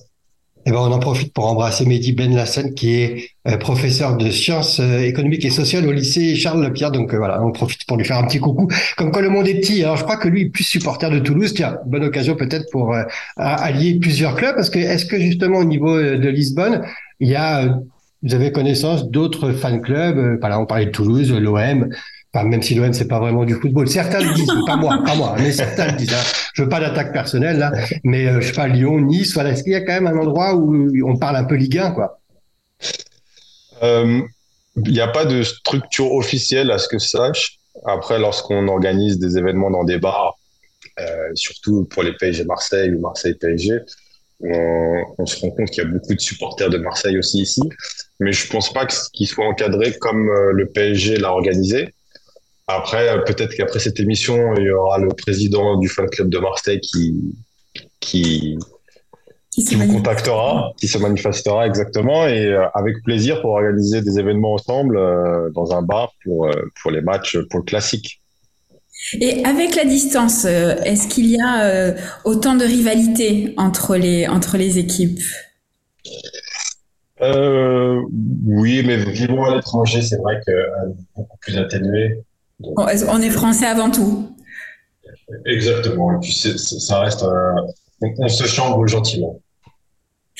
Eh 0.64 0.70
ben, 0.70 0.78
on 0.78 0.92
en 0.92 1.00
profite 1.00 1.32
pour 1.32 1.46
embrasser 1.46 1.84
Mehdi 1.86 2.12
Ben 2.12 2.36
Lassen, 2.36 2.72
qui 2.74 2.94
est 2.94 3.30
euh, 3.48 3.56
professeur 3.56 4.16
de 4.16 4.30
sciences 4.30 4.78
euh, 4.78 5.00
économiques 5.00 5.44
et 5.44 5.50
sociales 5.50 5.84
au 5.88 5.90
lycée 5.90 6.36
Charles 6.36 6.62
Lepierre. 6.62 6.92
Donc 6.92 7.12
euh, 7.12 7.18
voilà, 7.18 7.42
on 7.42 7.50
profite 7.50 7.84
pour 7.84 7.96
lui 7.96 8.04
faire 8.04 8.18
un 8.18 8.26
petit 8.26 8.38
coucou. 8.38 8.68
Comme 8.96 9.10
quoi 9.10 9.22
le 9.22 9.28
monde 9.28 9.48
est 9.48 9.54
petit. 9.54 9.82
Alors 9.82 9.96
je 9.96 10.04
crois 10.04 10.16
que 10.16 10.28
lui 10.28 10.42
est 10.42 10.50
plus 10.50 10.62
supporter 10.62 11.10
de 11.10 11.18
Toulouse. 11.18 11.52
Tiens, 11.52 11.78
bonne 11.86 12.04
occasion 12.04 12.36
peut-être 12.36 12.70
pour 12.70 12.94
euh, 12.94 13.02
allier 13.36 13.98
plusieurs 13.98 14.36
clubs. 14.36 14.54
Parce 14.54 14.70
que 14.70 14.78
est-ce 14.78 15.04
que 15.04 15.18
justement 15.18 15.58
au 15.58 15.64
niveau 15.64 15.96
euh, 15.96 16.16
de 16.16 16.28
Lisbonne, 16.28 16.82
il 17.18 17.28
y 17.28 17.34
a, 17.34 17.64
euh, 17.64 17.68
vous 18.22 18.34
avez 18.34 18.52
connaissance 18.52 19.10
d'autres 19.10 19.52
fan 19.52 19.80
clubs 19.80 20.18
euh, 20.18 20.34
exemple, 20.34 20.54
on 20.58 20.66
parlait 20.66 20.86
de 20.86 20.90
Toulouse, 20.90 21.32
l'OM. 21.32 21.88
Même 22.34 22.62
si 22.62 22.74
l'OM 22.74 22.92
c'est 22.94 23.08
pas 23.08 23.18
vraiment 23.18 23.44
du 23.44 23.54
football, 23.54 23.88
certains 23.88 24.20
le 24.20 24.32
disent, 24.34 24.50
pas 24.66 24.76
moi, 24.76 24.98
pas 25.04 25.14
moi, 25.14 25.34
mais 25.38 25.52
certains 25.52 25.86
le 25.88 25.98
disent. 25.98 26.14
Hein. 26.14 26.22
Je 26.54 26.62
veux 26.62 26.68
pas 26.68 26.80
d'attaque 26.80 27.12
personnelle 27.12 27.58
là, 27.58 27.72
mais 28.04 28.26
euh, 28.26 28.40
je 28.40 28.46
sais 28.48 28.52
pas 28.54 28.68
Lyon, 28.68 29.00
Nice, 29.02 29.34
voilà, 29.34 29.50
est-ce 29.50 29.62
qu'il 29.62 29.72
y 29.72 29.76
a 29.76 29.82
quand 29.82 29.92
même 29.92 30.06
un 30.06 30.16
endroit 30.16 30.54
où 30.54 30.90
on 31.06 31.16
parle 31.18 31.36
un 31.36 31.44
peu 31.44 31.56
Ligue 31.56 31.76
1 31.78 31.90
quoi? 31.92 32.20
Euh, 33.82 34.20
Il 34.76 34.92
n'y 34.92 35.00
a 35.00 35.08
pas 35.08 35.24
de 35.26 35.42
structure 35.42 36.12
officielle 36.12 36.70
à 36.70 36.78
ce 36.78 36.88
que 36.88 36.98
je 36.98 37.06
sache. 37.06 37.58
Après, 37.84 38.18
lorsqu'on 38.18 38.66
organise 38.68 39.18
des 39.18 39.36
événements 39.38 39.70
dans 39.70 39.84
des 39.84 39.98
bars, 39.98 40.38
euh, 41.00 41.04
surtout 41.34 41.84
pour 41.84 42.02
les 42.02 42.12
PSG 42.14 42.44
Marseille 42.44 42.92
ou 42.94 43.00
Marseille 43.00 43.34
PSG, 43.34 43.78
on, 44.40 45.02
on 45.18 45.26
se 45.26 45.40
rend 45.40 45.50
compte 45.50 45.70
qu'il 45.70 45.82
y 45.84 45.86
a 45.86 45.90
beaucoup 45.90 46.14
de 46.14 46.20
supporters 46.20 46.70
de 46.70 46.78
Marseille 46.78 47.18
aussi 47.18 47.42
ici. 47.42 47.60
Mais 48.20 48.32
je 48.32 48.46
pense 48.48 48.72
pas 48.72 48.86
que- 48.86 48.94
qu'il 49.12 49.26
soit 49.26 49.46
encadré 49.46 49.92
comme 49.98 50.28
euh, 50.28 50.52
le 50.52 50.66
PSG 50.66 51.16
l'a 51.16 51.32
organisé. 51.32 51.94
Après, 52.76 53.08
euh, 53.08 53.18
peut-être 53.18 53.54
qu'après 53.54 53.78
cette 53.78 54.00
émission, 54.00 54.54
il 54.56 54.64
y 54.64 54.70
aura 54.70 54.98
le 54.98 55.08
président 55.08 55.78
du 55.78 55.88
fan 55.88 56.08
club 56.08 56.28
de 56.28 56.38
Marseille 56.38 56.80
qui, 56.80 57.34
qui, 58.00 58.58
Qui 59.54 59.74
vous 59.74 59.92
contactera, 59.92 60.72
qui 60.78 60.88
se 60.88 60.96
manifestera 60.96 61.66
exactement, 61.66 62.26
et 62.26 62.46
euh, 62.46 62.66
avec 62.72 63.02
plaisir 63.04 63.42
pour 63.42 63.50
organiser 63.50 64.00
des 64.00 64.18
événements 64.18 64.54
ensemble 64.54 64.96
euh, 64.96 65.50
dans 65.50 65.72
un 65.76 65.82
bar 65.82 66.14
pour, 66.24 66.46
euh, 66.46 66.52
pour 66.80 66.90
les 66.90 67.02
matchs, 67.02 67.36
pour 67.50 67.60
le 67.60 67.64
classique. 67.64 68.22
Et 69.20 69.44
avec 69.44 69.74
la 69.74 69.84
distance, 69.84 70.46
est-ce 70.46 71.06
qu'il 71.08 71.26
y 71.26 71.38
a 71.40 71.94
autant 72.24 72.54
de 72.54 72.64
rivalité 72.64 73.52
entre 73.56 73.96
les, 73.96 74.26
entre 74.28 74.56
les 74.56 74.78
équipes? 74.78 75.20
Oui, 77.20 78.82
mais 78.86 78.96
vivant 78.96 79.44
à 79.44 79.56
l'étranger, 79.56 80.00
c'est 80.02 80.18
vrai 80.18 80.40
que 80.46 80.52
beaucoup 81.16 81.36
plus 81.40 81.58
atténué. 81.58 82.22
On 82.60 82.86
on 83.08 83.20
est 83.20 83.30
français 83.30 83.66
avant 83.66 83.90
tout. 83.90 84.28
Exactement. 85.46 86.12
Et 86.12 86.20
puis 86.20 86.32
ça 86.32 87.00
reste, 87.00 87.22
euh, 87.22 87.52
on, 88.18 88.28
se 88.28 88.44
chambre 88.44 88.86
gentiment. 88.86 89.40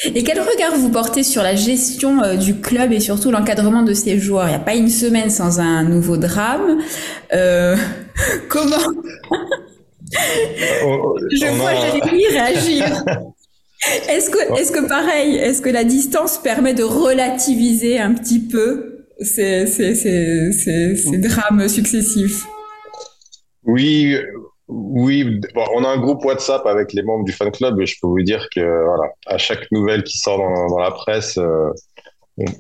Et 0.04 0.22
quel 0.24 0.40
regard 0.40 0.74
vous 0.76 0.88
portez 0.88 1.22
sur 1.22 1.42
la 1.42 1.54
gestion 1.54 2.22
euh, 2.22 2.36
du 2.36 2.60
club 2.60 2.92
et 2.92 3.00
surtout 3.00 3.30
l'encadrement 3.30 3.82
de 3.82 3.92
ses 3.94 4.18
joueurs? 4.18 4.46
Il 4.46 4.50
n'y 4.50 4.56
a 4.56 4.60
pas 4.60 4.74
une 4.74 4.88
semaine 4.88 5.30
sans 5.30 5.60
un 5.60 5.84
nouveau 5.84 6.16
drame. 6.16 6.78
Euh, 7.32 7.76
comment? 8.48 8.76
On- 10.84 11.14
Je 11.30 11.46
on 11.50 11.54
vois 11.56 11.70
a- 11.70 11.90
Jérémy 11.90 12.26
réagir. 12.26 13.04
Est-ce 14.08 14.30
que, 14.30 14.60
est-ce 14.60 14.70
que 14.72 14.86
pareil, 14.86 15.36
est-ce 15.36 15.60
que 15.60 15.68
la 15.70 15.84
distance 15.84 16.38
permet 16.38 16.72
de 16.74 16.84
relativiser 16.84 17.98
un 17.98 18.14
petit 18.14 18.38
peu? 18.40 18.91
Ces, 19.24 19.66
ces, 19.66 19.94
ces, 19.94 20.52
ces, 20.52 21.18
drames 21.18 21.68
successifs 21.68 22.46
Oui, 23.64 24.16
oui. 24.68 25.40
On 25.74 25.84
a 25.84 25.88
un 25.88 25.98
groupe 25.98 26.24
WhatsApp 26.24 26.66
avec 26.66 26.92
les 26.92 27.02
membres 27.02 27.24
du 27.24 27.32
fan 27.32 27.50
club 27.50 27.80
et 27.80 27.86
je 27.86 27.96
peux 28.00 28.08
vous 28.08 28.22
dire 28.22 28.48
que 28.54 28.60
voilà, 28.60 29.12
à 29.26 29.38
chaque 29.38 29.70
nouvelle 29.70 30.02
qui 30.02 30.18
sort 30.18 30.38
dans, 30.38 30.78
la 30.78 30.90
presse, 30.90 31.38
euh, 31.38 31.70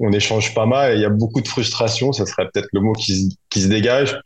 on, 0.00 0.12
échange 0.12 0.54
pas 0.54 0.66
mal 0.66 0.92
et 0.92 0.94
il 0.96 1.00
y 1.00 1.04
a 1.04 1.10
beaucoup 1.10 1.40
de 1.40 1.48
frustration. 1.48 2.12
Ça 2.12 2.26
serait 2.26 2.48
peut-être 2.52 2.68
le 2.72 2.80
mot 2.80 2.92
qui, 2.92 3.38
qui 3.50 3.62
se 3.62 3.68
dégage. 3.68 4.18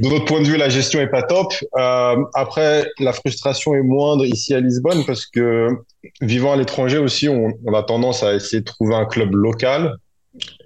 De 0.00 0.08
notre 0.08 0.24
point 0.24 0.40
de 0.40 0.46
vue, 0.46 0.56
la 0.56 0.68
gestion 0.68 1.00
est 1.00 1.10
pas 1.10 1.22
top. 1.22 1.52
Euh, 1.76 2.16
après, 2.34 2.90
la 2.98 3.12
frustration 3.12 3.74
est 3.74 3.82
moindre 3.82 4.24
ici 4.24 4.54
à 4.54 4.60
Lisbonne 4.60 5.04
parce 5.06 5.26
que 5.26 5.68
vivant 6.20 6.52
à 6.52 6.56
l'étranger 6.56 6.98
aussi, 6.98 7.28
on 7.28 7.74
a 7.74 7.82
tendance 7.82 8.22
à 8.22 8.34
essayer 8.34 8.60
de 8.60 8.64
trouver 8.64 8.94
un 8.94 9.04
club 9.04 9.34
local. 9.34 9.96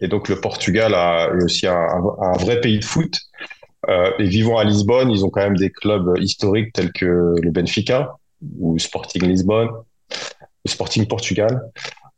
Et 0.01 0.09
donc 0.09 0.29
le 0.29 0.41
Portugal 0.41 0.95
a 0.95 1.31
aussi 1.43 1.67
un 1.67 2.33
vrai 2.39 2.61
pays 2.61 2.79
de 2.79 2.85
foot. 2.85 3.19
Euh, 3.89 4.11
et 4.19 4.25
vivant 4.25 4.59
à 4.59 4.65
Lisbonne, 4.65 5.11
ils 5.11 5.25
ont 5.25 5.31
quand 5.31 5.43
même 5.43 5.57
des 5.57 5.71
clubs 5.71 6.19
historiques 6.19 6.73
tels 6.73 6.93
que 6.93 7.35
le 7.41 7.51
Benfica 7.51 8.15
ou 8.59 8.79
Sporting 8.79 9.25
Lisbonne, 9.25 9.69
le 10.65 10.71
Sporting 10.71 11.07
Portugal. 11.07 11.63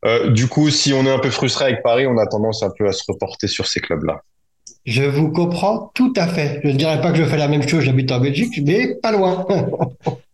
Euh, 0.04 0.30
du 0.30 0.48
coup, 0.48 0.70
si 0.70 0.92
on 0.92 1.04
est 1.04 1.12
un 1.12 1.18
peu 1.18 1.30
frustré 1.30 1.66
avec 1.66 1.82
Paris, 1.82 2.06
on 2.06 2.16
a 2.18 2.26
tendance 2.26 2.62
un 2.62 2.70
peu 2.76 2.86
à 2.88 2.92
se 2.92 3.02
reporter 3.06 3.48
sur 3.48 3.66
ces 3.66 3.80
clubs-là. 3.80 4.22
Je 4.86 5.02
vous 5.02 5.30
comprends 5.30 5.90
tout 5.94 6.14
à 6.16 6.26
fait. 6.26 6.60
Je 6.64 6.68
ne 6.68 6.76
dirais 6.76 7.00
pas 7.00 7.10
que 7.12 7.18
je 7.18 7.24
fais 7.24 7.36
la 7.36 7.48
même 7.48 7.66
chose, 7.68 7.82
j'habite 7.82 8.10
en 8.12 8.20
Belgique, 8.20 8.60
mais 8.64 8.94
pas 8.94 9.12
loin. 9.12 9.46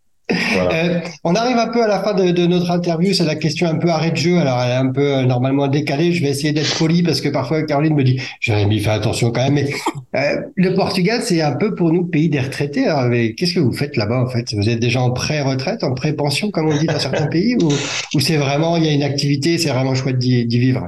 Voilà. 0.53 0.73
Euh, 0.73 0.99
on 1.23 1.35
arrive 1.35 1.57
un 1.57 1.67
peu 1.67 1.83
à 1.83 1.87
la 1.87 1.99
fin 2.01 2.13
de, 2.13 2.31
de 2.31 2.45
notre 2.45 2.71
interview, 2.71 3.13
c'est 3.13 3.25
la 3.25 3.35
question 3.35 3.67
un 3.67 3.75
peu 3.75 3.89
arrêt 3.89 4.11
de 4.11 4.17
jeu. 4.17 4.37
Alors 4.37 4.61
elle 4.61 4.71
est 4.71 4.75
un 4.75 4.91
peu 4.91 5.15
euh, 5.15 5.23
normalement 5.23 5.67
décalée. 5.67 6.11
Je 6.11 6.21
vais 6.21 6.29
essayer 6.29 6.53
d'être 6.53 6.77
poli 6.77 7.03
parce 7.03 7.21
que 7.21 7.29
parfois 7.29 7.63
Caroline 7.63 7.95
me 7.95 8.03
dit 8.03 8.21
Jérémy, 8.39 8.79
fais 8.79 8.91
attention 8.91 9.31
quand 9.31 9.49
même. 9.49 9.53
Mais 9.53 9.69
euh, 10.15 10.41
le 10.55 10.73
Portugal, 10.75 11.21
c'est 11.23 11.41
un 11.41 11.53
peu 11.53 11.75
pour 11.75 11.91
nous 11.91 12.05
pays 12.05 12.29
des 12.29 12.39
retraités. 12.39 12.85
Mais 13.09 13.33
qu'est-ce 13.33 13.53
que 13.53 13.59
vous 13.59 13.73
faites 13.73 13.97
là-bas 13.97 14.19
en 14.19 14.27
fait? 14.27 14.53
Vous 14.53 14.69
êtes 14.69 14.79
déjà 14.79 15.01
en 15.01 15.11
pré-retraite, 15.11 15.83
en 15.83 15.93
pré-pension 15.93 16.51
comme 16.51 16.67
on 16.67 16.77
dit 16.77 16.85
dans 16.85 16.99
certains 16.99 17.27
pays, 17.27 17.55
ou, 17.61 17.69
ou 18.13 18.19
c'est 18.19 18.37
vraiment 18.37 18.77
il 18.77 18.85
y 18.85 18.87
a 18.87 18.91
une 18.91 19.03
activité, 19.03 19.57
c'est 19.57 19.69
vraiment 19.69 19.95
chouette 19.95 20.17
d'y 20.17 20.45
d'y 20.45 20.59
vivre? 20.59 20.87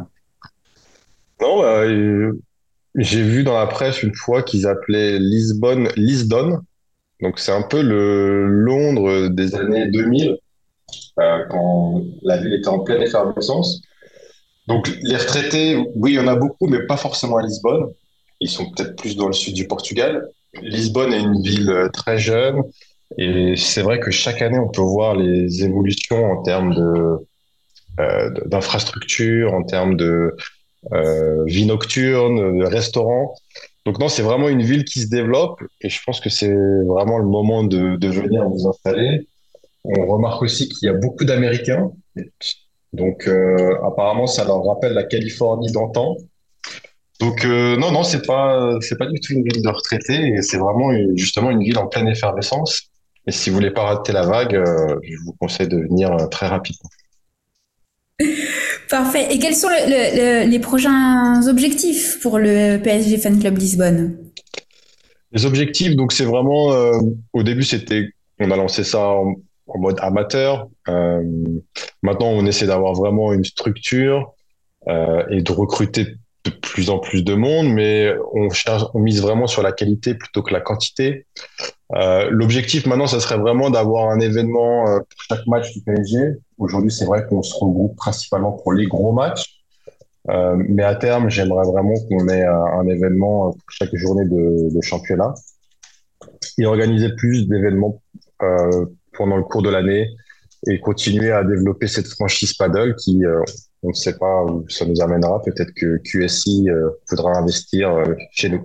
Non, 1.42 1.60
bah, 1.62 1.82
euh, 1.84 2.40
j'ai 2.96 3.22
vu 3.22 3.44
dans 3.44 3.58
la 3.58 3.68
presse 3.68 4.02
une 4.02 4.16
fois 4.16 4.42
qu'ils 4.42 4.66
appelaient 4.66 5.20
Lisbonne 5.20 5.90
Lisdon. 5.96 6.60
Donc 7.22 7.40
c'est 7.40 7.52
un 7.52 7.64
peu 7.64 7.82
le 7.82 8.46
Londres 8.46 9.30
des 9.30 9.56
années 9.56 9.88
2000, 9.88 10.38
euh, 11.20 11.46
quand 11.50 12.04
la 12.22 12.38
ville 12.38 12.54
était 12.54 12.68
en 12.68 12.80
pleine 12.80 13.02
effervescence. 13.02 13.82
Donc 14.68 14.90
les 15.02 15.16
retraités, 15.16 15.78
oui, 15.96 16.14
il 16.14 16.16
y 16.16 16.20
en 16.20 16.28
a 16.28 16.36
beaucoup, 16.36 16.68
mais 16.68 16.86
pas 16.86 16.98
forcément 16.98 17.38
à 17.38 17.44
Lisbonne. 17.44 17.88
Ils 18.40 18.50
sont 18.50 18.70
peut-être 18.72 18.96
plus 18.96 19.16
dans 19.16 19.28
le 19.28 19.34
sud 19.34 19.56
du 19.56 19.68
Portugal. 19.68 20.30
Lisbonne 20.62 21.14
est 21.14 21.22
une 21.22 21.42
ville 21.42 21.70
euh, 21.70 21.90
très 21.90 22.18
jeune 22.20 22.62
et 23.18 23.56
c'est 23.56 23.82
vrai 23.82 24.00
que 24.00 24.12
chaque 24.12 24.42
année 24.42 24.60
on 24.60 24.70
peut 24.70 24.82
voir 24.82 25.16
les 25.16 25.64
évolutions 25.64 26.32
en 26.32 26.44
termes 26.44 26.76
de 26.76 27.18
euh, 28.00 28.30
d'infrastructures, 28.46 29.54
en 29.54 29.64
termes 29.64 29.96
de 29.96 30.36
vie 31.48 31.66
nocturne, 31.66 32.64
restaurants. 32.64 33.34
Donc 33.88 34.00
non, 34.00 34.10
c'est 34.10 34.22
vraiment 34.22 34.50
une 34.50 34.64
ville 34.64 34.84
qui 34.84 35.00
se 35.00 35.08
développe 35.08 35.64
et 35.80 35.88
je 35.88 36.04
pense 36.06 36.20
que 36.20 36.30
c'est 36.30 36.54
vraiment 36.54 37.20
le 37.20 37.26
moment 37.26 37.64
de, 37.64 38.06
venir 38.06 38.44
vous 38.50 38.68
installer. 38.68 39.30
On 39.86 40.06
remarque 40.06 40.42
aussi 40.42 40.68
qu'il 40.68 40.88
y 40.88 40.90
a 40.90 40.94
beaucoup 40.94 41.24
d'Américains. 41.24 41.94
Donc 42.92 43.30
euh, 43.30 43.78
apparemment, 43.86 44.28
ça 44.28 44.44
leur 44.44 44.62
rappelle 44.66 44.92
la 44.92 45.06
Californie 45.06 45.72
d'antan. 45.72 46.18
Donc 47.22 47.46
euh, 47.46 47.78
non, 47.78 47.94
non, 47.94 48.04
c'est 48.04 48.28
pas, 48.28 48.78
pas 49.00 49.06
du 49.06 49.22
tout 49.22 49.32
une 49.32 49.44
ville 49.44 49.62
de 49.62 49.70
retraités 49.70 50.34
et 50.34 50.42
c'est 50.42 50.58
vraiment 50.58 50.92
justement 51.16 51.50
une 51.50 51.64
ville 51.64 51.78
en 51.78 51.88
pleine 51.88 52.10
effervescence. 52.10 52.90
Et 53.26 53.32
si 53.32 53.50
vous 53.50 53.56
voulez 53.56 53.72
pas 53.72 53.84
rater 53.84 54.12
la 54.12 54.24
vague, 54.24 54.54
euh, 54.54 55.00
je 55.02 55.16
vous 55.24 55.34
conseille 55.40 55.70
de 55.70 55.78
venir 55.78 56.28
très 56.30 56.48
rapidement. 56.48 56.90
Parfait. 58.90 59.28
Et 59.34 59.40
quels 59.40 59.56
sont 59.56 59.68
le- 59.70 59.90
le- 59.90 60.46
le- 60.46 60.50
les 60.50 60.60
prochains 60.60 61.46
objectifs 61.48 62.20
pour 62.22 62.40
le 62.40 62.78
PSG 62.78 63.18
Fan 63.18 63.40
Club 63.40 63.58
Lisbonne? 63.58 64.18
Les 65.32 65.46
objectifs, 65.46 65.96
donc 65.96 66.14
c'est 66.14 66.24
vraiment, 66.24 66.72
euh, 66.74 66.94
au 67.34 67.44
début 67.44 67.64
c'était, 67.64 68.10
on 68.40 68.50
a 68.50 68.56
lancé 68.56 68.84
ça 68.84 69.00
en, 69.10 69.36
en 69.68 69.80
mode 69.80 69.98
amateur. 70.00 70.70
Euh, 70.88 71.22
maintenant, 72.02 72.28
on 72.30 72.46
essaie 72.46 72.68
d'avoir 72.68 72.94
vraiment 72.94 73.34
une 73.34 73.44
structure 73.44 74.34
euh, 74.88 75.24
et 75.30 75.42
de 75.42 75.52
recruter 75.52 76.08
de 76.50 76.56
plus 76.56 76.90
en 76.90 77.00
plus 77.00 77.24
de 77.24 77.34
monde, 77.34 77.68
mais 77.74 78.14
on 78.34 78.50
cherche, 78.50 78.84
on 78.94 79.00
mise 79.00 79.22
vraiment 79.22 79.48
sur 79.48 79.62
la 79.62 79.72
qualité 79.72 80.16
plutôt 80.16 80.42
que 80.42 80.54
la 80.54 80.62
quantité. 80.62 81.26
Euh, 81.96 82.30
L'objectif 82.30 82.86
maintenant, 82.86 83.08
ça 83.08 83.20
serait 83.20 83.38
vraiment 83.38 83.70
d'avoir 83.70 84.10
un 84.10 84.20
événement 84.20 84.88
euh, 84.88 85.00
pour 85.00 85.22
chaque 85.30 85.48
match 85.48 85.72
du 85.74 85.82
PSG. 85.82 86.38
Aujourd'hui, 86.58 86.92
c'est 86.92 87.06
vrai 87.06 87.26
qu'on 87.28 87.42
se 87.42 87.56
regroupe 87.56 87.96
principalement 87.96 88.52
pour 88.52 88.74
les 88.74 88.88
gros 88.88 89.12
matchs. 89.12 89.62
Euh, 90.30 90.56
mais 90.58 90.84
à 90.84 90.96
terme, 90.96 91.30
j'aimerais 91.30 91.66
vraiment 91.66 91.94
qu'on 92.10 92.28
ait 92.28 92.44
un, 92.44 92.86
événement 92.88 93.52
pour 93.52 93.70
chaque 93.70 93.96
journée 93.96 94.26
de, 94.26 94.82
championnat 94.82 95.34
et 96.58 96.66
organiser 96.66 97.16
plus 97.16 97.48
d'événements 97.48 98.02
pendant 99.14 99.38
le 99.38 99.44
cours 99.44 99.62
de 99.62 99.70
l'année 99.70 100.10
et 100.68 100.80
continuer 100.80 101.32
à 101.32 101.44
développer 101.44 101.88
cette 101.88 102.08
franchise 102.08 102.54
paddle 102.54 102.96
qui, 102.96 103.24
on 103.88 103.92
ne 103.92 103.94
sait 103.96 104.18
pas 104.18 104.44
où 104.44 104.66
ça 104.70 104.86
nous 104.86 105.02
amènera. 105.02 105.42
Peut-être 105.44 105.72
que 105.74 105.98
QSI 106.04 106.70
euh, 106.70 106.90
voudra 107.10 107.38
investir 107.38 107.90
euh, 107.90 108.16
chez 108.32 108.50
nous. 108.50 108.62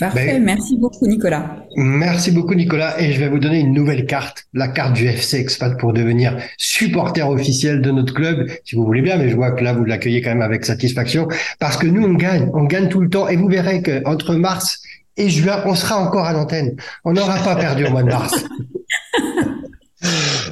Parfait. 0.00 0.26
Ben- 0.26 0.44
Merci 0.44 0.76
beaucoup, 0.76 1.06
Nicolas. 1.06 1.64
Merci 1.76 2.32
beaucoup 2.32 2.54
Nicolas 2.54 3.00
et 3.00 3.12
je 3.12 3.20
vais 3.20 3.28
vous 3.28 3.38
donner 3.38 3.60
une 3.60 3.72
nouvelle 3.72 4.04
carte, 4.06 4.44
la 4.52 4.66
carte 4.66 4.94
du 4.94 5.06
FC 5.06 5.38
Expat 5.38 5.78
pour 5.78 5.92
devenir 5.92 6.36
supporter 6.58 7.22
officiel 7.22 7.80
de 7.80 7.92
notre 7.92 8.12
club, 8.12 8.48
si 8.64 8.74
vous 8.74 8.84
voulez 8.84 9.00
bien, 9.02 9.16
mais 9.16 9.28
je 9.28 9.36
vois 9.36 9.52
que 9.52 9.62
là 9.62 9.72
vous 9.72 9.84
l'accueillez 9.84 10.22
quand 10.22 10.30
même 10.30 10.42
avec 10.42 10.64
satisfaction 10.64 11.28
parce 11.60 11.76
que 11.76 11.86
nous 11.86 12.02
on 12.04 12.14
gagne, 12.14 12.50
on 12.52 12.64
gagne 12.64 12.88
tout 12.88 13.00
le 13.00 13.08
temps 13.08 13.28
et 13.28 13.36
vous 13.36 13.46
verrez 13.48 13.80
que 13.80 14.02
entre 14.08 14.34
mars 14.34 14.82
et 15.16 15.28
juin 15.30 15.62
on 15.66 15.76
sera 15.76 16.00
encore 16.04 16.24
à 16.24 16.32
l'antenne. 16.32 16.74
On 17.04 17.12
n'aura 17.12 17.36
pas 17.44 17.54
perdu 17.54 17.86
au 17.86 17.90
mois 17.90 18.02
de 18.02 18.08
mars. 18.08 18.44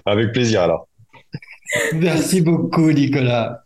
Avec 0.06 0.30
plaisir 0.32 0.62
alors. 0.62 0.86
Merci 1.94 2.40
beaucoup 2.40 2.92
Nicolas. 2.92 3.63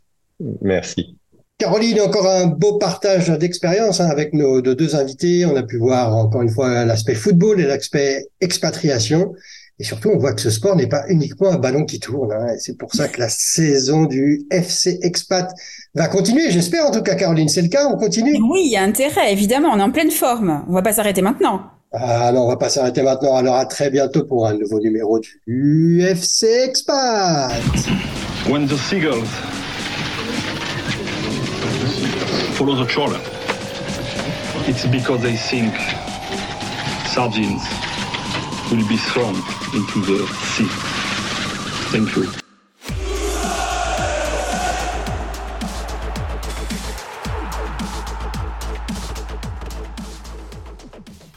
Merci. 0.62 1.16
Caroline, 1.58 2.00
encore 2.00 2.28
un 2.28 2.46
beau 2.46 2.78
partage 2.78 3.28
d'expérience 3.30 4.00
hein, 4.00 4.08
avec 4.08 4.32
nos, 4.32 4.60
nos 4.62 4.74
deux 4.74 4.94
invités. 4.94 5.44
On 5.44 5.56
a 5.56 5.64
pu 5.64 5.76
voir 5.78 6.16
encore 6.16 6.42
une 6.42 6.50
fois 6.50 6.84
l'aspect 6.84 7.16
football 7.16 7.60
et 7.60 7.64
l'aspect 7.64 8.26
expatriation. 8.40 9.34
Et 9.80 9.84
surtout, 9.84 10.10
on 10.10 10.18
voit 10.18 10.32
que 10.34 10.40
ce 10.40 10.50
sport 10.50 10.74
n'est 10.76 10.86
pas 10.88 11.04
uniquement 11.08 11.50
un 11.50 11.58
ballon 11.58 11.84
qui 11.84 11.98
tourne. 12.00 12.32
hein. 12.32 12.46
Et 12.54 12.58
c'est 12.58 12.76
pour 12.76 12.94
ça 12.94 13.08
que 13.08 13.20
la 13.20 13.28
saison 13.28 14.04
du 14.06 14.44
FC 14.50 14.98
Expat 15.02 15.50
va 15.94 16.06
continuer. 16.08 16.50
J'espère 16.50 16.86
en 16.86 16.90
tout 16.90 17.02
cas, 17.02 17.14
Caroline. 17.16 17.48
C'est 17.48 17.62
le 17.62 17.68
cas? 17.68 17.86
On 17.88 17.96
continue? 17.96 18.34
Oui, 18.50 18.62
il 18.66 18.72
y 18.72 18.76
a 18.76 18.82
intérêt, 18.82 19.32
évidemment. 19.32 19.70
On 19.72 19.78
est 19.78 19.82
en 19.82 19.90
pleine 19.92 20.10
forme. 20.10 20.64
On 20.68 20.72
va 20.72 20.82
pas 20.82 20.92
s'arrêter 20.92 21.22
maintenant. 21.22 21.60
Ah 21.92 22.30
non, 22.32 22.42
on 22.42 22.48
va 22.48 22.56
pas 22.56 22.68
s'arrêter 22.68 23.02
maintenant. 23.02 23.34
Alors 23.34 23.54
à 23.56 23.66
très 23.66 23.88
bientôt 23.90 24.24
pour 24.24 24.46
un 24.46 24.54
nouveau 24.54 24.78
numéro 24.80 25.20
du 25.46 26.02
FC 26.02 26.46
Expat. 26.66 27.50
When 28.48 28.66
the 28.66 28.76
seagulls 28.76 29.26
follow 32.58 32.74
the 32.74 32.86
trawler, 32.86 33.20
it's 34.68 34.84
because 34.86 35.22
they 35.22 35.36
think 35.36 35.72
sardines 37.06 37.62
will 38.72 38.88
be 38.88 38.96
thrown 38.96 39.36
into 39.72 40.00
the 40.00 40.26
sea. 40.56 40.66
Thank 41.92 42.16
you. 42.16 42.47